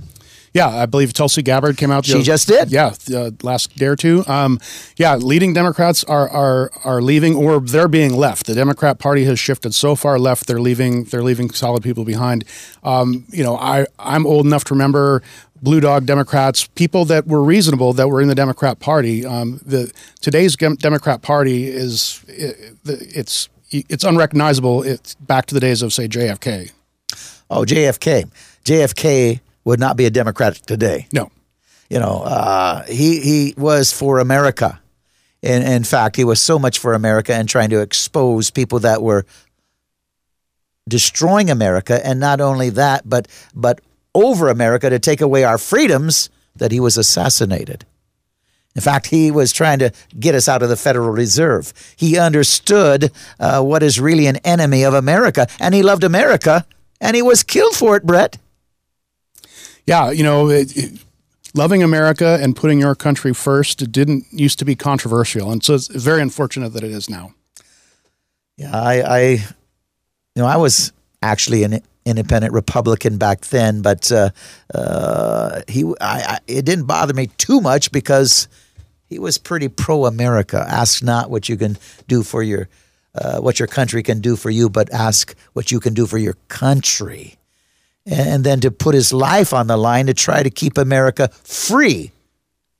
Yeah, 0.54 0.68
I 0.68 0.86
believe 0.86 1.12
Tulsi 1.12 1.42
Gabbard 1.42 1.76
came 1.76 1.90
out. 1.90 2.06
She 2.06 2.22
just 2.22 2.48
did. 2.48 2.70
Yeah, 2.70 2.94
uh, 3.14 3.30
last 3.42 3.76
day 3.76 3.86
or 3.86 3.96
two. 3.96 4.24
Um, 4.26 4.58
yeah, 4.96 5.14
leading 5.16 5.52
Democrats 5.52 6.04
are 6.04 6.28
are 6.28 6.70
are 6.84 7.02
leaving, 7.02 7.36
or 7.36 7.60
they're 7.60 7.86
being 7.86 8.14
left. 8.14 8.46
The 8.46 8.54
Democrat 8.54 8.98
Party 8.98 9.24
has 9.24 9.38
shifted 9.38 9.74
so 9.74 9.94
far 9.94 10.18
left; 10.18 10.46
they're 10.46 10.60
leaving. 10.60 11.04
They're 11.04 11.22
leaving 11.22 11.50
solid 11.50 11.82
people 11.82 12.04
behind. 12.04 12.44
Um, 12.82 13.26
you 13.28 13.44
know, 13.44 13.56
I 13.56 13.86
I'm 13.98 14.26
old 14.26 14.46
enough 14.46 14.64
to 14.64 14.74
remember 14.74 15.22
blue 15.60 15.80
dog 15.80 16.06
Democrats, 16.06 16.66
people 16.66 17.04
that 17.04 17.26
were 17.26 17.42
reasonable 17.42 17.92
that 17.92 18.08
were 18.08 18.20
in 18.20 18.28
the 18.28 18.34
Democrat 18.34 18.78
Party. 18.80 19.26
Um, 19.26 19.60
the 19.64 19.92
today's 20.20 20.56
Democrat 20.56 21.22
Party 21.22 21.68
is 21.68 22.24
it, 22.28 22.76
it's 22.86 23.48
it's 23.70 24.04
unrecognizable. 24.04 24.82
It's 24.82 25.14
back 25.16 25.46
to 25.46 25.54
the 25.54 25.60
days 25.60 25.82
of 25.82 25.92
say 25.92 26.08
JFK. 26.08 26.72
Oh, 27.50 27.64
JFK. 27.64 28.30
JFK 28.64 29.40
would 29.64 29.80
not 29.80 29.96
be 29.96 30.06
a 30.06 30.10
Democrat 30.10 30.54
today. 30.56 31.06
No. 31.12 31.30
You 31.88 31.98
know, 31.98 32.22
uh, 32.22 32.84
he 32.84 33.20
he 33.20 33.54
was 33.56 33.92
for 33.92 34.18
America. 34.18 34.80
In, 35.40 35.62
in 35.62 35.84
fact, 35.84 36.16
he 36.16 36.24
was 36.24 36.40
so 36.40 36.58
much 36.58 36.78
for 36.78 36.94
America 36.94 37.32
and 37.32 37.48
trying 37.48 37.70
to 37.70 37.80
expose 37.80 38.50
people 38.50 38.80
that 38.80 39.02
were 39.02 39.24
destroying 40.88 41.50
America, 41.50 42.04
and 42.04 42.18
not 42.18 42.40
only 42.40 42.70
that, 42.70 43.08
but 43.08 43.28
but 43.54 43.80
over 44.14 44.48
America 44.48 44.90
to 44.90 44.98
take 44.98 45.20
away 45.20 45.44
our 45.44 45.58
freedoms, 45.58 46.28
that 46.56 46.72
he 46.72 46.80
was 46.80 46.98
assassinated. 46.98 47.86
In 48.78 48.82
fact, 48.82 49.08
he 49.08 49.30
was 49.30 49.52
trying 49.52 49.80
to 49.80 49.90
get 50.18 50.34
us 50.34 50.48
out 50.48 50.62
of 50.62 50.68
the 50.68 50.76
Federal 50.76 51.10
Reserve. 51.10 51.72
He 51.96 52.16
understood 52.16 53.10
uh, 53.40 53.60
what 53.62 53.82
is 53.82 53.98
really 53.98 54.26
an 54.26 54.36
enemy 54.44 54.84
of 54.84 54.94
America, 54.94 55.48
and 55.58 55.74
he 55.74 55.82
loved 55.82 56.04
America, 56.04 56.64
and 57.00 57.16
he 57.16 57.22
was 57.22 57.42
killed 57.42 57.74
for 57.74 57.96
it, 57.96 58.04
Brett 58.04 58.38
yeah, 59.88 60.10
you 60.10 60.22
know, 60.22 60.50
it, 60.50 60.76
it, 60.76 61.00
loving 61.54 61.82
America 61.82 62.38
and 62.42 62.54
putting 62.54 62.78
your 62.78 62.94
country 62.94 63.32
first 63.32 63.90
didn't 63.90 64.26
used 64.30 64.58
to 64.58 64.66
be 64.66 64.76
controversial, 64.76 65.50
and 65.50 65.64
so 65.64 65.74
it's 65.74 65.88
very 65.88 66.20
unfortunate 66.20 66.74
that 66.74 66.84
it 66.84 66.90
is 66.90 67.08
now. 67.08 67.32
Yeah, 68.58 68.70
I, 68.78 69.00
I 69.00 69.20
you 69.30 70.42
know, 70.42 70.44
I 70.44 70.58
was 70.58 70.92
actually 71.22 71.62
an 71.64 71.80
independent 72.04 72.52
Republican 72.52 73.16
back 73.16 73.46
then, 73.46 73.80
but 73.80 74.12
uh, 74.12 74.28
uh, 74.74 75.62
he, 75.68 75.84
I, 76.02 76.20
I, 76.34 76.38
it 76.46 76.66
didn't 76.66 76.84
bother 76.84 77.14
me 77.14 77.28
too 77.38 77.62
much 77.62 77.90
because 77.90 78.46
he 79.08 79.18
was 79.18 79.38
pretty 79.38 79.68
pro-America. 79.68 80.64
Ask 80.68 81.02
not 81.02 81.30
what 81.30 81.48
you 81.48 81.56
can 81.56 81.78
do 82.06 82.22
for 82.22 82.42
your, 82.42 82.68
uh, 83.14 83.40
what 83.40 83.58
your 83.58 83.68
country 83.68 84.02
can 84.02 84.20
do 84.20 84.36
for 84.36 84.50
you, 84.50 84.68
but 84.68 84.92
ask 84.92 85.34
what 85.52 85.70
you 85.70 85.80
can 85.80 85.94
do 85.94 86.06
for 86.06 86.18
your 86.18 86.36
country 86.48 87.38
and 88.10 88.44
then 88.44 88.60
to 88.60 88.70
put 88.70 88.94
his 88.94 89.12
life 89.12 89.52
on 89.52 89.66
the 89.66 89.76
line 89.76 90.06
to 90.06 90.14
try 90.14 90.42
to 90.42 90.50
keep 90.50 90.78
America 90.78 91.28
free 91.44 92.10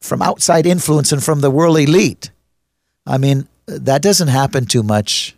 from 0.01 0.23
outside 0.23 0.67
influence 0.67 1.12
and 1.12 1.23
from 1.23 1.41
the 1.41 1.51
world 1.51 1.79
elite. 1.79 2.31
I 3.07 3.19
mean, 3.19 3.49
that 3.67 4.03
doesn't 4.03 4.29
happen 4.29 4.67
too 4.67 4.83
much. 4.83 5.35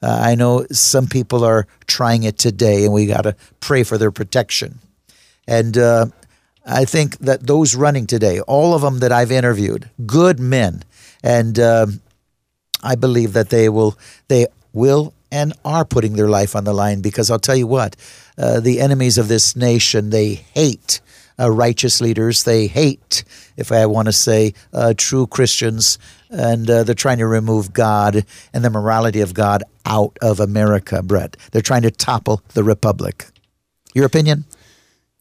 Uh, 0.00 0.20
I 0.22 0.34
know 0.36 0.66
some 0.70 1.08
people 1.08 1.42
are 1.42 1.66
trying 1.86 2.22
it 2.22 2.38
today, 2.38 2.84
and 2.84 2.92
we 2.92 3.06
got 3.06 3.22
to 3.22 3.34
pray 3.58 3.82
for 3.82 3.98
their 3.98 4.12
protection. 4.12 4.78
And 5.48 5.76
uh, 5.76 6.06
I 6.68 6.84
think 6.84 7.18
that 7.18 7.46
those 7.46 7.74
running 7.74 8.06
today, 8.06 8.40
all 8.40 8.74
of 8.74 8.82
them 8.82 8.98
that 8.98 9.10
I've 9.10 9.32
interviewed, 9.32 9.90
good 10.06 10.38
men, 10.38 10.84
and 11.22 11.58
uh, 11.58 11.86
I 12.82 12.94
believe 12.94 13.32
that 13.32 13.48
they 13.48 13.68
will 13.68 13.98
they 14.28 14.46
will 14.72 15.14
and 15.32 15.52
are 15.64 15.84
putting 15.84 16.14
their 16.14 16.28
life 16.28 16.54
on 16.54 16.64
the 16.64 16.72
line 16.72 17.00
because 17.00 17.30
I'll 17.30 17.38
tell 17.38 17.56
you 17.56 17.66
what, 17.66 17.96
uh, 18.36 18.60
the 18.60 18.80
enemies 18.80 19.18
of 19.18 19.28
this 19.28 19.56
nation, 19.56 20.10
they 20.10 20.34
hate 20.34 21.00
uh, 21.38 21.50
righteous 21.50 22.00
leaders. 22.00 22.44
They 22.44 22.66
hate, 22.66 23.24
if 23.56 23.70
I 23.70 23.86
want 23.86 24.06
to 24.06 24.12
say, 24.12 24.54
uh, 24.72 24.94
true 24.96 25.26
Christians, 25.26 25.98
and 26.30 26.68
uh, 26.68 26.82
they're 26.82 26.94
trying 26.94 27.18
to 27.18 27.26
remove 27.26 27.72
God 27.72 28.24
and 28.52 28.64
the 28.64 28.70
morality 28.70 29.20
of 29.20 29.34
God 29.34 29.62
out 29.86 30.18
of 30.20 30.40
America, 30.40 31.02
Brett. 31.02 31.36
They're 31.52 31.62
trying 31.62 31.82
to 31.82 31.90
topple 31.90 32.42
the 32.54 32.64
republic. 32.64 33.26
Your 33.94 34.04
opinion? 34.04 34.44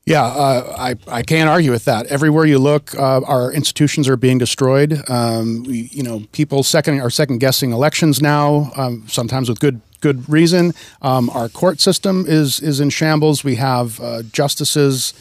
Yeah, 0.07 0.23
uh, 0.23 0.73
I, 0.79 0.95
I 1.09 1.21
can't 1.21 1.49
argue 1.49 1.69
with 1.69 1.83
that. 1.83 2.05
Everywhere 2.05 2.45
you 2.45 2.59
look, 2.59 2.95
uh, 2.95 3.19
our 3.25 3.51
institutions 3.51 4.07
are 4.07 4.15
being 4.15 4.37
destroyed. 4.37 5.03
Um, 5.09 5.63
we, 5.63 5.89
you 5.91 6.01
know, 6.01 6.23
people 6.31 6.63
second 6.63 7.01
are 7.01 7.09
second 7.09 7.39
guessing 7.39 7.73
elections 7.73 8.21
now, 8.21 8.71
um, 8.77 9.03
sometimes 9.09 9.49
with 9.49 9.59
good 9.59 9.81
good 9.99 10.29
reason. 10.29 10.73
Um, 11.01 11.29
our 11.31 11.49
court 11.49 11.81
system 11.81 12.23
is 12.25 12.61
is 12.61 12.79
in 12.79 12.89
shambles. 12.89 13.43
We 13.43 13.55
have 13.55 13.99
uh, 13.99 14.23
justices 14.31 15.13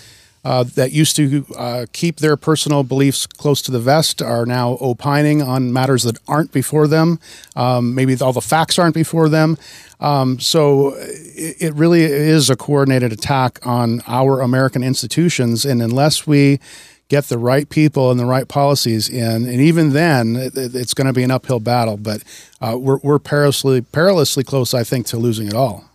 uh, 0.47 0.63
that 0.63 0.93
used 0.93 1.17
to 1.17 1.45
uh, 1.59 1.87
keep 1.93 2.19
their 2.19 2.37
personal 2.37 2.85
beliefs 2.85 3.27
close 3.27 3.61
to 3.61 3.73
the 3.73 3.81
vest 3.81 4.23
are 4.23 4.47
now 4.47 4.79
opining 4.81 5.43
on 5.43 5.73
matters 5.73 6.05
that 6.05 6.17
aren't 6.29 6.53
before 6.53 6.87
them. 6.87 7.19
Um, 7.57 7.97
maybe 7.97 8.17
all 8.21 8.33
the 8.33 8.41
facts 8.41 8.79
aren't 8.79 8.95
before 8.95 9.29
them. 9.29 9.59
Um, 9.99 10.39
so 10.39 10.95
it, 10.95 11.57
it, 11.59 11.75
really 11.75 12.05
is 12.05 12.49
a 12.49 12.55
coordinated 12.55 13.13
attack 13.13 13.59
on 13.67 14.03
our 14.07 14.41
American 14.41 14.85
institutions, 14.85 15.65
and 15.65 15.83
unless 15.83 16.29
we 16.29 16.61
get 17.09 17.25
the 17.25 17.39
right 17.39 17.69
people 17.69 18.13
and 18.13 18.21
the 18.21 18.27
right 18.27 18.47
policies 18.47 19.09
in, 19.09 19.47
and 19.47 19.61
even 19.61 19.95
then, 19.95 20.37
it, 20.37 20.53
it's 20.55 20.95
going 20.95 21.09
to 21.09 21.13
be 21.13 21.25
an 21.25 21.33
uphill 21.33 21.59
battle. 21.59 21.97
But 21.97 22.23
uh, 22.61 22.77
we're, 22.79 22.99
we're 23.03 23.19
perilously, 23.19 23.81
perilously 23.81 24.45
close, 24.45 24.75
I 24.75 24.85
think, 24.85 25.07
to 25.07 25.17
losing 25.17 25.49
it 25.49 25.55
all. 25.55 25.91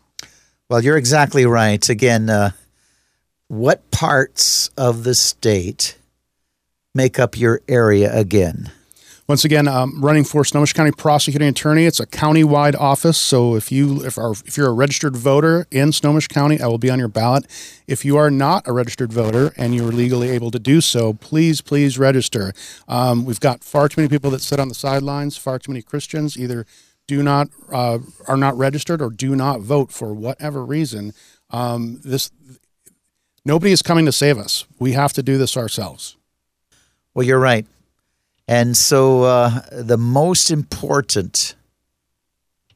Well, 0.67 0.83
you're 0.83 0.97
exactly 0.97 1.45
right. 1.45 1.87
Again, 1.87 2.29
uh, 2.29 2.51
what 3.51 3.91
parts 3.91 4.69
of 4.77 5.03
the 5.03 5.13
state 5.13 5.97
make 6.95 7.19
up 7.19 7.37
your 7.37 7.59
area 7.67 8.09
again? 8.17 8.71
Once 9.27 9.43
again, 9.43 9.67
um, 9.67 10.01
running 10.01 10.23
for 10.23 10.45
Snohomish 10.45 10.71
County 10.71 10.91
Prosecuting 10.91 11.49
Attorney. 11.49 11.85
It's 11.85 11.99
a 11.99 12.05
county-wide 12.05 12.77
office, 12.77 13.17
so 13.17 13.55
if 13.55 13.69
you 13.69 14.05
if, 14.05 14.17
are, 14.17 14.31
if 14.45 14.55
you're 14.55 14.69
a 14.69 14.73
registered 14.73 15.17
voter 15.17 15.67
in 15.69 15.91
Snohomish 15.91 16.29
County, 16.29 16.61
I 16.61 16.67
will 16.67 16.77
be 16.77 16.89
on 16.89 16.97
your 16.97 17.09
ballot. 17.09 17.45
If 17.87 18.05
you 18.05 18.15
are 18.15 18.31
not 18.31 18.65
a 18.69 18.71
registered 18.71 19.11
voter 19.11 19.51
and 19.57 19.75
you 19.75 19.85
are 19.85 19.91
legally 19.91 20.29
able 20.29 20.51
to 20.51 20.59
do 20.59 20.79
so, 20.79 21.11
please 21.11 21.59
please 21.59 21.99
register. 21.99 22.53
Um, 22.87 23.25
we've 23.25 23.41
got 23.41 23.65
far 23.65 23.89
too 23.89 23.99
many 23.99 24.09
people 24.09 24.31
that 24.31 24.41
sit 24.41 24.61
on 24.61 24.69
the 24.69 24.75
sidelines. 24.75 25.35
Far 25.35 25.59
too 25.59 25.73
many 25.73 25.81
Christians 25.81 26.37
either 26.37 26.65
do 27.05 27.21
not 27.21 27.49
uh, 27.69 27.99
are 28.29 28.37
not 28.37 28.57
registered 28.57 29.01
or 29.01 29.09
do 29.09 29.35
not 29.35 29.59
vote 29.59 29.91
for 29.91 30.13
whatever 30.13 30.63
reason. 30.63 31.13
Um, 31.49 31.99
this 32.05 32.31
nobody 33.45 33.71
is 33.71 33.81
coming 33.81 34.05
to 34.05 34.11
save 34.11 34.37
us. 34.37 34.65
We 34.79 34.93
have 34.93 35.13
to 35.13 35.23
do 35.23 35.37
this 35.37 35.57
ourselves. 35.57 36.17
Well, 37.13 37.25
you're 37.25 37.39
right. 37.39 37.65
And 38.47 38.75
so 38.75 39.23
uh, 39.23 39.61
the 39.71 39.97
most 39.97 40.51
important 40.51 41.55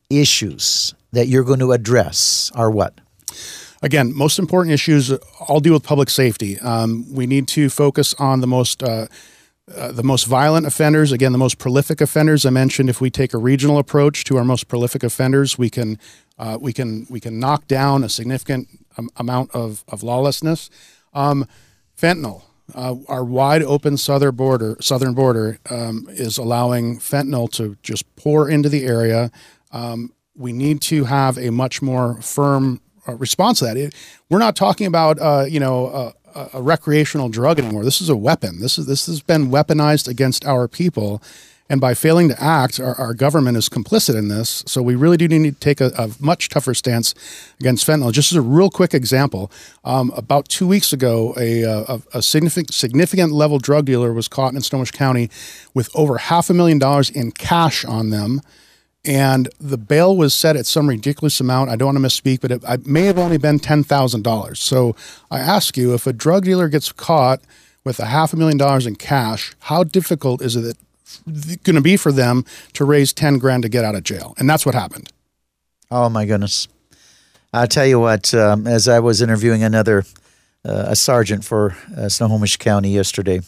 issues 0.10 0.94
that 1.12 1.28
you're 1.28 1.44
going 1.44 1.60
to 1.60 1.72
address 1.72 2.52
are 2.56 2.70
what? 2.70 3.00
Again, 3.82 4.16
most 4.16 4.40
important 4.40 4.74
issues 4.74 5.12
all 5.40 5.60
deal 5.60 5.74
with 5.74 5.84
public 5.84 6.10
safety. 6.10 6.60
Um, 6.60 7.14
we 7.14 7.28
need 7.28 7.48
to 7.50 7.70
focus 7.70 8.14
on 8.16 8.42
the 8.42 8.48
most 8.48 8.82
uh, 8.82 9.08
uh, 9.76 9.92
the 9.92 10.04
most 10.04 10.26
violent 10.28 10.68
offenders. 10.68 11.12
Again, 11.12 11.32
the 11.32 11.40
most 11.40 11.58
prolific 11.58 12.00
offenders. 12.00 12.46
I 12.46 12.52
mentioned 12.52 12.88
if 12.88 13.02
we 13.02 13.10
take 13.10 13.34
a 13.34 13.38
regional 13.40 13.80
approach 13.80 14.24
to 14.26 14.38
our 14.38 14.44
most 14.44 14.68
prolific 14.68 15.04
offenders, 15.04 15.58
we 15.58 15.70
can 15.70 15.98
uh, 16.38 16.58
we 16.62 16.72
can 16.72 17.08
we 17.10 17.20
can 17.20 17.40
knock 17.40 17.68
down 17.68 18.04
a 18.04 18.10
significant 18.10 18.85
amount 19.18 19.52
of 19.52 19.84
of 19.88 20.04
lawlessness. 20.04 20.70
Um, 21.14 21.48
fentanyl 21.98 22.44
uh, 22.74 22.96
our 23.08 23.24
wide 23.24 23.62
open 23.62 23.98
southern 23.98 24.36
border, 24.36 24.78
southern 24.80 25.14
border 25.14 25.60
um, 25.70 26.08
is 26.10 26.38
allowing 26.38 26.98
fentanyl 26.98 27.52
to 27.52 27.78
just 27.84 28.04
pour 28.16 28.50
into 28.50 28.70
the 28.70 28.86
area. 28.86 29.32
Um, 29.72 30.14
we 30.36 30.52
need 30.52 30.82
to 30.82 31.04
have 31.04 31.38
a 31.38 31.52
much 31.52 31.82
more 31.82 32.22
firm 32.22 32.82
uh, 33.08 33.14
response 33.16 33.60
to 33.60 33.66
that. 33.66 33.78
It, 33.78 33.94
we're 34.30 34.40
not 34.40 34.56
talking 34.56 34.88
about 34.88 35.20
uh, 35.20 35.46
you 35.48 35.60
know 35.60 36.14
a, 36.36 36.50
a 36.54 36.62
recreational 36.62 37.30
drug 37.30 37.60
anymore. 37.60 37.84
This 37.84 38.02
is 38.02 38.10
a 38.10 38.16
weapon. 38.16 38.60
This 38.60 38.78
is 38.80 38.88
this 38.88 39.06
has 39.06 39.22
been 39.22 39.50
weaponized 39.50 40.08
against 40.08 40.46
our 40.46 40.68
people, 40.68 41.22
and 41.68 41.82
by 41.82 41.96
failing 41.96 42.30
to 42.30 42.42
act, 42.42 42.80
our, 42.80 42.94
our, 42.96 43.14
government 43.14 43.58
is 43.58 43.70
complicit 43.70 44.16
in 44.16 44.28
this. 44.28 44.64
So 44.68 44.84
we 44.84 44.94
really 44.94 45.18
do 45.18 45.28
need 45.28 45.56
to 45.56 45.60
take 45.60 45.82
a, 45.82 45.88
a 45.98 46.12
much 46.20 46.50
tougher 46.50 46.76
stance 46.76 47.16
against 47.60 47.88
fentanyl. 47.88 48.12
Just 48.12 48.32
as 48.32 48.36
a 48.36 48.42
real 48.42 48.70
quick 48.70 48.94
example, 48.94 49.52
um, 49.84 50.12
about 50.16 50.48
two 50.48 50.68
weeks 50.68 50.94
ago, 50.94 51.34
a, 51.40 51.64
a, 51.64 52.02
a, 52.14 52.22
significant, 52.22 52.74
significant 52.74 53.32
level 53.32 53.58
drug 53.58 53.86
dealer 53.86 54.14
was 54.14 54.28
caught 54.28 54.54
in 54.54 54.62
Snohomish 54.62 54.92
County 54.92 55.30
with 55.74 55.90
over 55.96 56.20
half 56.20 56.52
a 56.52 56.54
million 56.54 56.78
dollars 56.78 57.10
in 57.10 57.32
cash 57.32 57.84
on 57.84 58.12
them. 58.12 58.42
And 59.04 59.50
the 59.60 59.78
bail 59.78 60.16
was 60.16 60.34
set 60.34 60.56
at 60.56 60.66
some 60.68 60.88
ridiculous 60.88 61.40
amount. 61.40 61.72
I 61.72 61.76
don't 61.76 61.94
want 61.94 61.98
to 61.98 62.04
misspeak, 62.04 62.42
but 62.42 62.52
it, 62.52 62.64
it 62.68 62.86
may 62.86 63.04
have 63.04 63.18
only 63.20 63.38
been 63.38 63.60
$10,000. 63.60 64.58
So 64.58 64.96
I 65.32 65.40
ask 65.40 65.78
you 65.78 65.94
if 65.96 66.06
a 66.06 66.14
drug 66.14 66.46
dealer 66.46 66.70
gets 66.70 66.92
caught 66.92 67.42
with 67.84 68.00
a 68.00 68.06
half 68.06 68.34
a 68.34 68.36
million 68.36 68.58
dollars 68.58 68.86
in 68.86 68.96
cash, 68.96 69.54
how 69.62 69.84
difficult 69.84 70.42
is 70.42 70.56
it 70.56 70.78
going 71.26 71.76
to 71.76 71.82
be 71.82 71.98
for 71.98 72.12
them 72.12 72.46
to 72.74 72.86
raise 72.86 73.14
10 73.14 73.38
grand 73.38 73.64
to 73.64 73.70
get 73.70 73.86
out 73.86 73.96
of 73.96 74.04
jail. 74.04 74.34
And 74.38 74.50
that's 74.50 74.66
what 74.66 74.76
happened. 74.76 75.12
Oh, 75.92 76.10
my 76.10 76.26
goodness. 76.26 76.68
I'll 77.54 77.68
tell 77.68 77.86
you 77.86 78.00
what, 78.00 78.34
um, 78.34 78.68
as 78.68 78.88
I 78.88 79.00
was 79.00 79.22
interviewing 79.22 79.64
another, 79.64 80.04
uh, 80.66 80.86
a 80.88 80.96
sergeant 80.96 81.46
for 81.46 81.76
uh, 81.96 82.10
Snohomish 82.10 82.58
County 82.58 82.90
yesterday, 82.90 83.42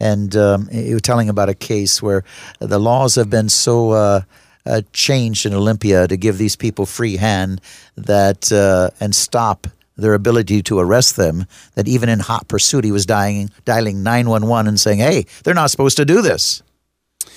and 0.00 0.34
um, 0.36 0.68
he 0.68 0.92
was 0.92 1.02
telling 1.02 1.28
about 1.28 1.48
a 1.48 1.54
case 1.54 2.02
where 2.02 2.24
the 2.58 2.78
laws 2.78 3.14
have 3.14 3.30
been 3.30 3.48
so 3.48 3.90
uh, 3.90 4.22
uh 4.66 4.82
changed 4.92 5.46
in 5.46 5.54
Olympia 5.54 6.08
to 6.08 6.16
give 6.16 6.38
these 6.38 6.56
people 6.56 6.86
free 6.86 7.16
hand 7.16 7.60
that 7.96 8.50
uh, 8.50 8.90
and 9.00 9.14
stop 9.14 9.68
their 9.96 10.14
ability 10.14 10.62
to 10.62 10.78
arrest 10.78 11.16
them 11.16 11.46
that 11.74 11.88
even 11.88 12.08
in 12.08 12.20
hot 12.20 12.48
pursuit 12.48 12.84
he 12.84 12.92
was 12.92 13.06
dying, 13.06 13.50
dialing 13.64 14.02
911 14.02 14.68
and 14.68 14.80
saying, 14.80 14.98
hey, 14.98 15.24
they're 15.44 15.54
not 15.54 15.70
supposed 15.70 15.96
to 15.96 16.04
do 16.04 16.20
this. 16.20 16.62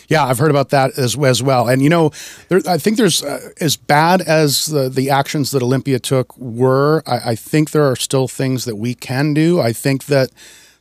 Yeah, 0.10 0.26
I've 0.26 0.39
heard 0.39 0.50
about 0.50 0.69
that 0.69 0.98
as, 0.98 1.15
as 1.19 1.43
well. 1.43 1.69
And, 1.69 1.84
you 1.84 1.89
know, 1.89 2.12
there, 2.50 2.62
I 2.67 2.80
think 2.80 2.98
there's, 2.98 3.24
uh, 3.24 3.52
as 3.62 3.78
bad 3.78 4.22
as 4.22 4.65
the, 4.65 4.89
the 4.89 5.12
actions 5.12 5.52
that 5.52 5.62
Olympia 5.62 6.00
took 6.00 6.36
were, 6.36 7.04
I, 7.06 7.32
I 7.32 7.36
think 7.36 7.72
there 7.72 7.84
are 7.84 7.95
still 7.95 8.28
things 8.28 8.65
that 8.65 8.76
we 8.76 8.95
can 8.95 9.36
do. 9.36 9.62
I 9.62 9.72
think 9.72 10.06
that 10.06 10.32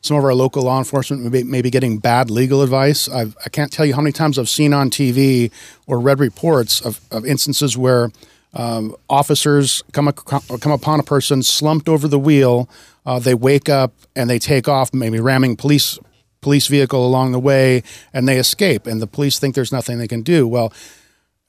some 0.01 0.17
of 0.17 0.25
our 0.25 0.35
local 0.35 0.63
law 0.63 0.79
enforcement 0.79 1.23
may 1.23 1.29
be, 1.29 1.45
may 1.45 1.61
be 1.61 1.71
getting 1.71 1.99
bad 1.99 2.31
legal 2.31 2.63
advice. 2.63 3.07
I've, 3.07 3.37
I 3.45 3.51
can 3.51 3.65
not 3.65 3.71
tell 3.71 3.85
you 3.85 3.95
how 3.95 4.01
many 4.01 4.13
times 4.13 4.39
I've 4.39 4.49
seen 4.49 4.73
on 4.73 4.89
TV 4.89 5.53
or 5.87 6.01
read 6.01 6.21
reports 6.21 6.81
of, 6.81 6.99
of 7.11 7.27
instances 7.27 7.77
where 7.77 8.11
um, 8.55 8.97
officers 9.11 9.83
come, 9.93 10.11
come 10.11 10.73
upon 10.73 11.01
a 11.01 11.03
person 11.03 11.43
slumped 11.43 11.87
over 11.87 12.09
the 12.09 12.19
wheel. 12.19 12.67
Uh, 13.05 13.19
they 13.19 13.35
wake 13.35 13.69
up 13.69 13.93
and 14.17 14.31
they 14.31 14.39
take 14.39 14.69
off, 14.69 14.95
maybe 14.95 15.21
ramming 15.21 15.55
police 15.55 15.99
police 16.41 16.67
vehicle 16.67 17.05
along 17.05 17.33
the 17.33 17.39
way 17.39 17.83
and 18.13 18.29
they 18.29 18.39
escape 18.39 18.87
and 18.87 19.03
the 19.03 19.07
police 19.07 19.39
think 19.39 19.55
there's 19.55 19.73
nothing 19.73 19.99
they 19.99 20.09
can 20.09 20.23
do. 20.23 20.47
Well 20.47 20.73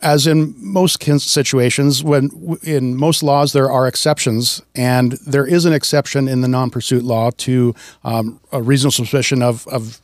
as 0.01 0.27
in 0.27 0.55
most 0.57 1.03
situations 1.03 2.03
when 2.03 2.57
in 2.63 2.95
most 2.95 3.21
laws 3.21 3.51
there 3.51 3.69
are 3.69 3.87
exceptions 3.87 4.61
and 4.73 5.13
there 5.25 5.45
is 5.45 5.65
an 5.65 5.73
exception 5.73 6.27
in 6.27 6.41
the 6.41 6.47
non-pursuit 6.47 7.03
law 7.03 7.29
to 7.31 7.75
um, 8.03 8.39
a 8.51 8.61
reasonable 8.61 8.91
suspicion 8.91 9.41
of, 9.41 9.67
of 9.67 9.99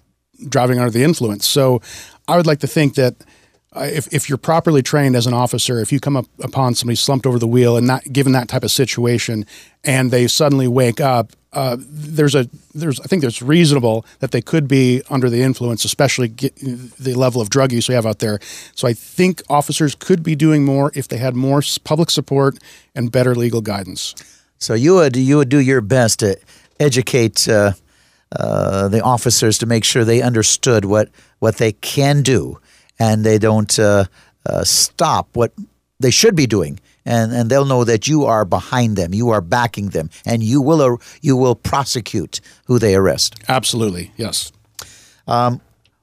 driving 0.50 0.80
under 0.80 0.92
the 0.92 1.04
influence. 1.04 1.48
So 1.48 1.82
i 2.28 2.36
would 2.36 2.48
like 2.48 2.60
to 2.60 2.68
think 2.68 2.96
that 2.96 3.16
uh, 3.74 3.90
if, 3.92 4.12
if 4.14 4.30
you're 4.30 4.38
properly 4.38 4.82
trained 4.82 5.16
as 5.16 5.28
an 5.28 5.34
officer, 5.34 5.80
if 5.82 5.92
you 5.92 6.00
come 6.00 6.16
up 6.16 6.26
upon 6.42 6.76
somebody 6.76 6.96
slumped 6.96 7.26
over 7.26 7.38
the 7.38 7.48
wheel 7.48 7.76
and 7.76 7.86
not 7.86 8.04
given 8.12 8.32
that 8.32 8.48
type 8.48 8.64
of 8.64 8.72
situation, 8.72 9.46
and 9.84 10.12
they 10.12 10.28
suddenly 10.28 10.68
wake 10.68 11.02
up, 11.02 11.34
uh, 11.56 11.78
there's 11.80 12.36
a 12.36 12.50
there's 12.74 13.00
I 13.00 13.06
think 13.06 13.22
there's 13.22 13.42
reasonable 13.42 14.06
that 14.20 14.32
they 14.32 14.42
could 14.42 14.68
be 14.68 15.02
under 15.10 15.30
the 15.30 15.42
influence, 15.42 15.86
especially 15.86 16.28
the 16.28 17.14
level 17.16 17.42
of 17.42 17.50
drug 17.50 17.72
use 17.72 17.88
we 17.88 17.96
have 17.96 18.06
out 18.06 18.20
there. 18.20 18.40
So 18.76 18.88
I 18.88 18.94
think 18.94 19.42
officers 19.50 19.96
could 19.96 20.22
be 20.22 20.36
doing 20.36 20.66
more 20.66 20.92
if 20.94 21.08
they 21.08 21.18
had 21.18 21.36
more 21.36 21.62
public 21.86 22.12
support 22.12 22.58
and 22.94 23.12
better 23.12 23.34
legal 23.34 23.62
guidance. 23.62 24.14
So 24.60 24.74
you 24.74 24.96
would 24.96 25.16
you 25.16 25.38
would 25.38 25.50
do 25.50 25.60
your 25.60 25.82
best 25.82 26.20
to 26.20 26.38
educate 26.80 27.48
uh, 27.48 27.72
uh, 28.38 28.90
the 28.90 29.02
officers 29.02 29.58
to 29.60 29.66
make 29.66 29.86
sure 29.86 30.04
they 30.04 30.22
understood 30.22 30.84
what 30.86 31.10
what 31.40 31.56
they 31.56 31.72
can 31.72 32.22
do 32.22 32.60
and 33.00 33.26
they 33.26 33.38
don't 33.38 33.80
uh, 33.80 34.06
uh, 34.46 34.64
stop 34.64 35.30
what 35.34 35.54
they 36.00 36.12
should 36.12 36.36
be 36.36 36.48
doing 36.48 36.80
and, 37.06 37.32
and 37.32 37.50
they'll 37.50 37.66
know 37.66 37.84
that 37.84 38.08
you 38.08 38.26
are 38.26 38.46
behind 38.46 38.98
them, 38.98 39.14
you 39.14 39.30
are 39.30 39.42
backing 39.42 39.90
them, 39.90 40.10
and 40.26 40.44
you 40.44 40.62
will 40.62 40.82
uh, 40.82 40.98
you 41.22 41.38
will 41.38 41.56
prosecute 41.56 42.42
who 42.66 42.80
they 42.80 42.96
arrest. 42.96 43.36
Absolutely, 43.48 44.12
yes. 44.18 44.52
Um, 45.28 45.62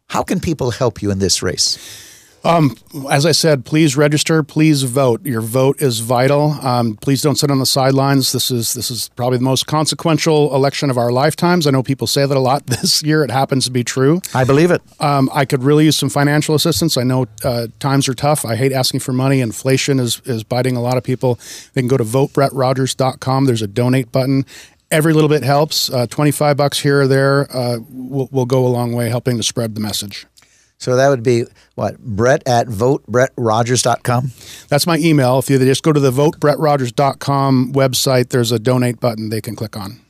how 0.08 0.22
can 0.22 0.40
people 0.40 0.70
help 0.70 1.02
you 1.02 1.10
in 1.10 1.18
this 1.18 1.42
race? 1.42 1.78
Um, 2.44 2.76
as 3.10 3.24
I 3.24 3.32
said, 3.32 3.64
please 3.64 3.96
register. 3.96 4.42
Please 4.42 4.82
vote. 4.82 5.24
Your 5.24 5.40
vote 5.40 5.80
is 5.80 6.00
vital. 6.00 6.52
Um, 6.60 6.96
please 6.96 7.22
don't 7.22 7.36
sit 7.36 7.50
on 7.50 7.58
the 7.58 7.66
sidelines. 7.66 8.32
This 8.32 8.50
is 8.50 8.74
this 8.74 8.90
is 8.90 9.10
probably 9.16 9.38
the 9.38 9.44
most 9.44 9.66
consequential 9.66 10.54
election 10.54 10.90
of 10.90 10.98
our 10.98 11.12
lifetimes. 11.12 11.66
I 11.66 11.70
know 11.70 11.82
people 11.82 12.06
say 12.06 12.26
that 12.26 12.36
a 12.36 12.40
lot. 12.40 12.62
This 12.82 13.02
year, 13.02 13.22
it 13.22 13.30
happens 13.30 13.66
to 13.66 13.70
be 13.70 13.84
true. 13.84 14.20
I 14.34 14.44
believe 14.44 14.70
it. 14.70 14.80
Um, 14.98 15.30
I 15.32 15.44
could 15.44 15.62
really 15.62 15.84
use 15.84 15.96
some 15.96 16.08
financial 16.08 16.54
assistance. 16.54 16.96
I 16.96 17.02
know 17.02 17.26
uh, 17.44 17.66
times 17.78 18.08
are 18.08 18.14
tough. 18.14 18.44
I 18.44 18.56
hate 18.56 18.72
asking 18.72 19.00
for 19.00 19.12
money. 19.12 19.40
Inflation 19.40 20.00
is 20.00 20.20
is 20.24 20.42
biting 20.42 20.74
a 20.76 20.80
lot 20.80 20.96
of 20.96 21.04
people. 21.04 21.38
They 21.74 21.82
can 21.82 21.88
go 21.88 21.96
to 21.96 22.04
votebrettrogers.com. 22.04 23.44
There's 23.44 23.62
a 23.62 23.68
donate 23.68 24.10
button 24.10 24.46
every 24.90 25.12
little 25.12 25.28
bit 25.28 25.42
helps. 25.42 25.90
Uh, 25.90 26.06
25 26.06 26.56
bucks 26.56 26.78
here 26.78 27.02
or 27.02 27.06
there 27.06 27.50
uh, 27.56 27.78
will, 27.88 28.28
will 28.30 28.46
go 28.46 28.66
a 28.66 28.68
long 28.68 28.92
way 28.92 29.08
helping 29.08 29.38
to 29.38 29.42
spread 29.42 29.74
the 29.74 29.80
message. 29.80 30.26
So 30.82 30.96
that 30.96 31.08
would 31.10 31.22
be 31.22 31.44
what? 31.76 31.96
Brett 32.00 32.42
at 32.44 32.66
votebrettrogers.com? 32.66 34.32
That's 34.68 34.84
my 34.84 34.98
email. 34.98 35.38
If 35.38 35.48
you 35.48 35.56
just 35.60 35.84
go 35.84 35.92
to 35.92 36.00
the 36.00 36.10
votebrettrogers.com 36.10 37.72
website, 37.72 38.30
there's 38.30 38.50
a 38.50 38.58
donate 38.58 38.98
button 38.98 39.28
they 39.28 39.40
can 39.40 39.54
click 39.54 39.76
on. 39.76 40.00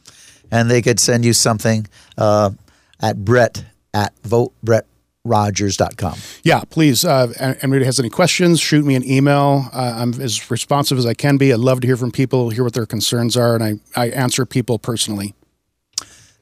And 0.51 0.71
they 0.71 0.81
could 0.81 0.99
send 0.99 1.27
you 1.27 1.35
something 1.35 1.87
uh, 2.17 2.53
at 3.01 3.23
brett 3.23 3.67
at 3.93 4.15
votebrettrogers.com. 4.23 6.19
Yeah, 6.43 6.63
please. 6.71 7.05
Uh, 7.05 7.55
anybody 7.61 7.85
has 7.85 8.01
any 8.01 8.09
questions, 8.09 8.59
shoot 8.59 8.87
me 8.87 8.95
an 8.95 9.05
email. 9.05 9.69
Uh, 9.75 9.97
I'm 9.99 10.19
as 10.23 10.51
responsive 10.51 10.97
as 10.97 11.05
I 11.05 11.13
can 11.13 11.37
be. 11.37 11.53
I'd 11.53 11.59
love 11.59 11.83
to 11.83 11.87
hear 11.87 11.99
from 11.99 12.13
people, 12.13 12.49
hear 12.49 12.65
what 12.65 12.73
their 12.73 12.87
concerns 12.87 13.37
are, 13.37 13.55
and 13.55 13.63
I, 13.63 13.75
I 13.95 14.09
answer 14.09 14.47
people 14.47 14.79
personally. 14.79 15.35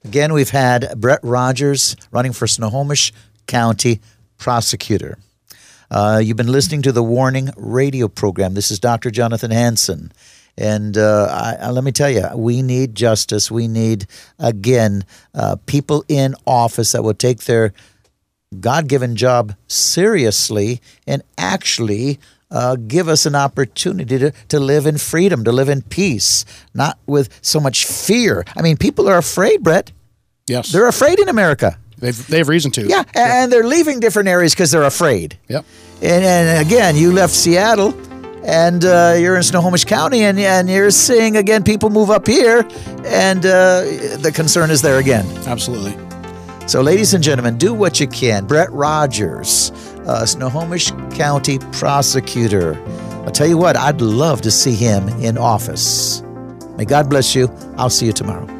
Again, 0.04 0.32
we've 0.32 0.50
had 0.50 0.94
Brett 1.00 1.18
Rogers 1.24 1.96
running 2.12 2.32
for 2.32 2.46
Snohomish 2.46 3.12
County 3.48 4.00
prosecutor. 4.40 5.18
Uh, 5.90 6.20
you've 6.22 6.36
been 6.36 6.50
listening 6.50 6.82
to 6.82 6.92
the 6.92 7.02
Warning 7.02 7.50
radio 7.56 8.08
program. 8.08 8.54
This 8.54 8.70
is 8.70 8.80
Dr. 8.80 9.10
Jonathan 9.10 9.50
Hansen. 9.50 10.12
And 10.56 10.96
uh, 10.98 11.28
I, 11.30 11.66
I, 11.66 11.70
let 11.70 11.84
me 11.84 11.92
tell 11.92 12.10
you, 12.10 12.26
we 12.34 12.62
need 12.62 12.94
justice. 12.94 13.50
We 13.50 13.68
need, 13.68 14.06
again, 14.38 15.04
uh, 15.34 15.56
people 15.66 16.04
in 16.08 16.34
office 16.46 16.92
that 16.92 17.02
will 17.02 17.14
take 17.14 17.44
their 17.44 17.72
God 18.58 18.88
given 18.88 19.14
job 19.14 19.54
seriously 19.68 20.80
and 21.06 21.22
actually 21.38 22.18
uh, 22.50 22.76
give 22.76 23.08
us 23.08 23.26
an 23.26 23.36
opportunity 23.36 24.18
to, 24.18 24.32
to 24.48 24.58
live 24.58 24.86
in 24.86 24.98
freedom, 24.98 25.44
to 25.44 25.52
live 25.52 25.68
in 25.68 25.82
peace, 25.82 26.44
not 26.74 26.98
with 27.06 27.28
so 27.42 27.60
much 27.60 27.86
fear. 27.86 28.44
I 28.56 28.62
mean, 28.62 28.76
people 28.76 29.08
are 29.08 29.18
afraid, 29.18 29.62
Brett. 29.62 29.92
Yes. 30.48 30.72
They're 30.72 30.88
afraid 30.88 31.20
in 31.20 31.28
America. 31.28 31.78
They've, 32.00 32.26
they 32.26 32.38
have 32.38 32.48
reason 32.48 32.70
to. 32.72 32.86
Yeah, 32.86 33.04
and 33.14 33.52
they're 33.52 33.66
leaving 33.66 34.00
different 34.00 34.28
areas 34.28 34.54
because 34.54 34.70
they're 34.70 34.84
afraid. 34.84 35.38
Yep. 35.48 35.64
And, 36.02 36.24
and 36.24 36.66
again, 36.66 36.96
you 36.96 37.12
left 37.12 37.34
Seattle 37.34 37.94
and 38.44 38.84
uh, 38.84 39.16
you're 39.18 39.36
in 39.36 39.42
Snohomish 39.42 39.84
County, 39.84 40.22
and, 40.22 40.38
and 40.38 40.68
you're 40.68 40.90
seeing 40.90 41.36
again 41.36 41.62
people 41.62 41.90
move 41.90 42.10
up 42.10 42.26
here, 42.26 42.66
and 43.04 43.44
uh, 43.44 43.82
the 44.18 44.32
concern 44.34 44.70
is 44.70 44.82
there 44.82 44.98
again. 44.98 45.26
Absolutely. 45.46 45.96
So, 46.66 46.80
ladies 46.82 47.14
and 47.14 47.22
gentlemen, 47.22 47.58
do 47.58 47.74
what 47.74 48.00
you 48.00 48.06
can. 48.06 48.46
Brett 48.46 48.70
Rogers, 48.72 49.72
uh, 50.06 50.24
Snohomish 50.24 50.90
County 51.12 51.58
prosecutor. 51.72 52.80
I'll 53.24 53.32
tell 53.32 53.48
you 53.48 53.58
what, 53.58 53.76
I'd 53.76 54.00
love 54.00 54.40
to 54.42 54.50
see 54.50 54.74
him 54.74 55.08
in 55.20 55.36
office. 55.36 56.22
May 56.76 56.84
God 56.84 57.10
bless 57.10 57.34
you. 57.34 57.50
I'll 57.76 57.90
see 57.90 58.06
you 58.06 58.12
tomorrow. 58.12 58.59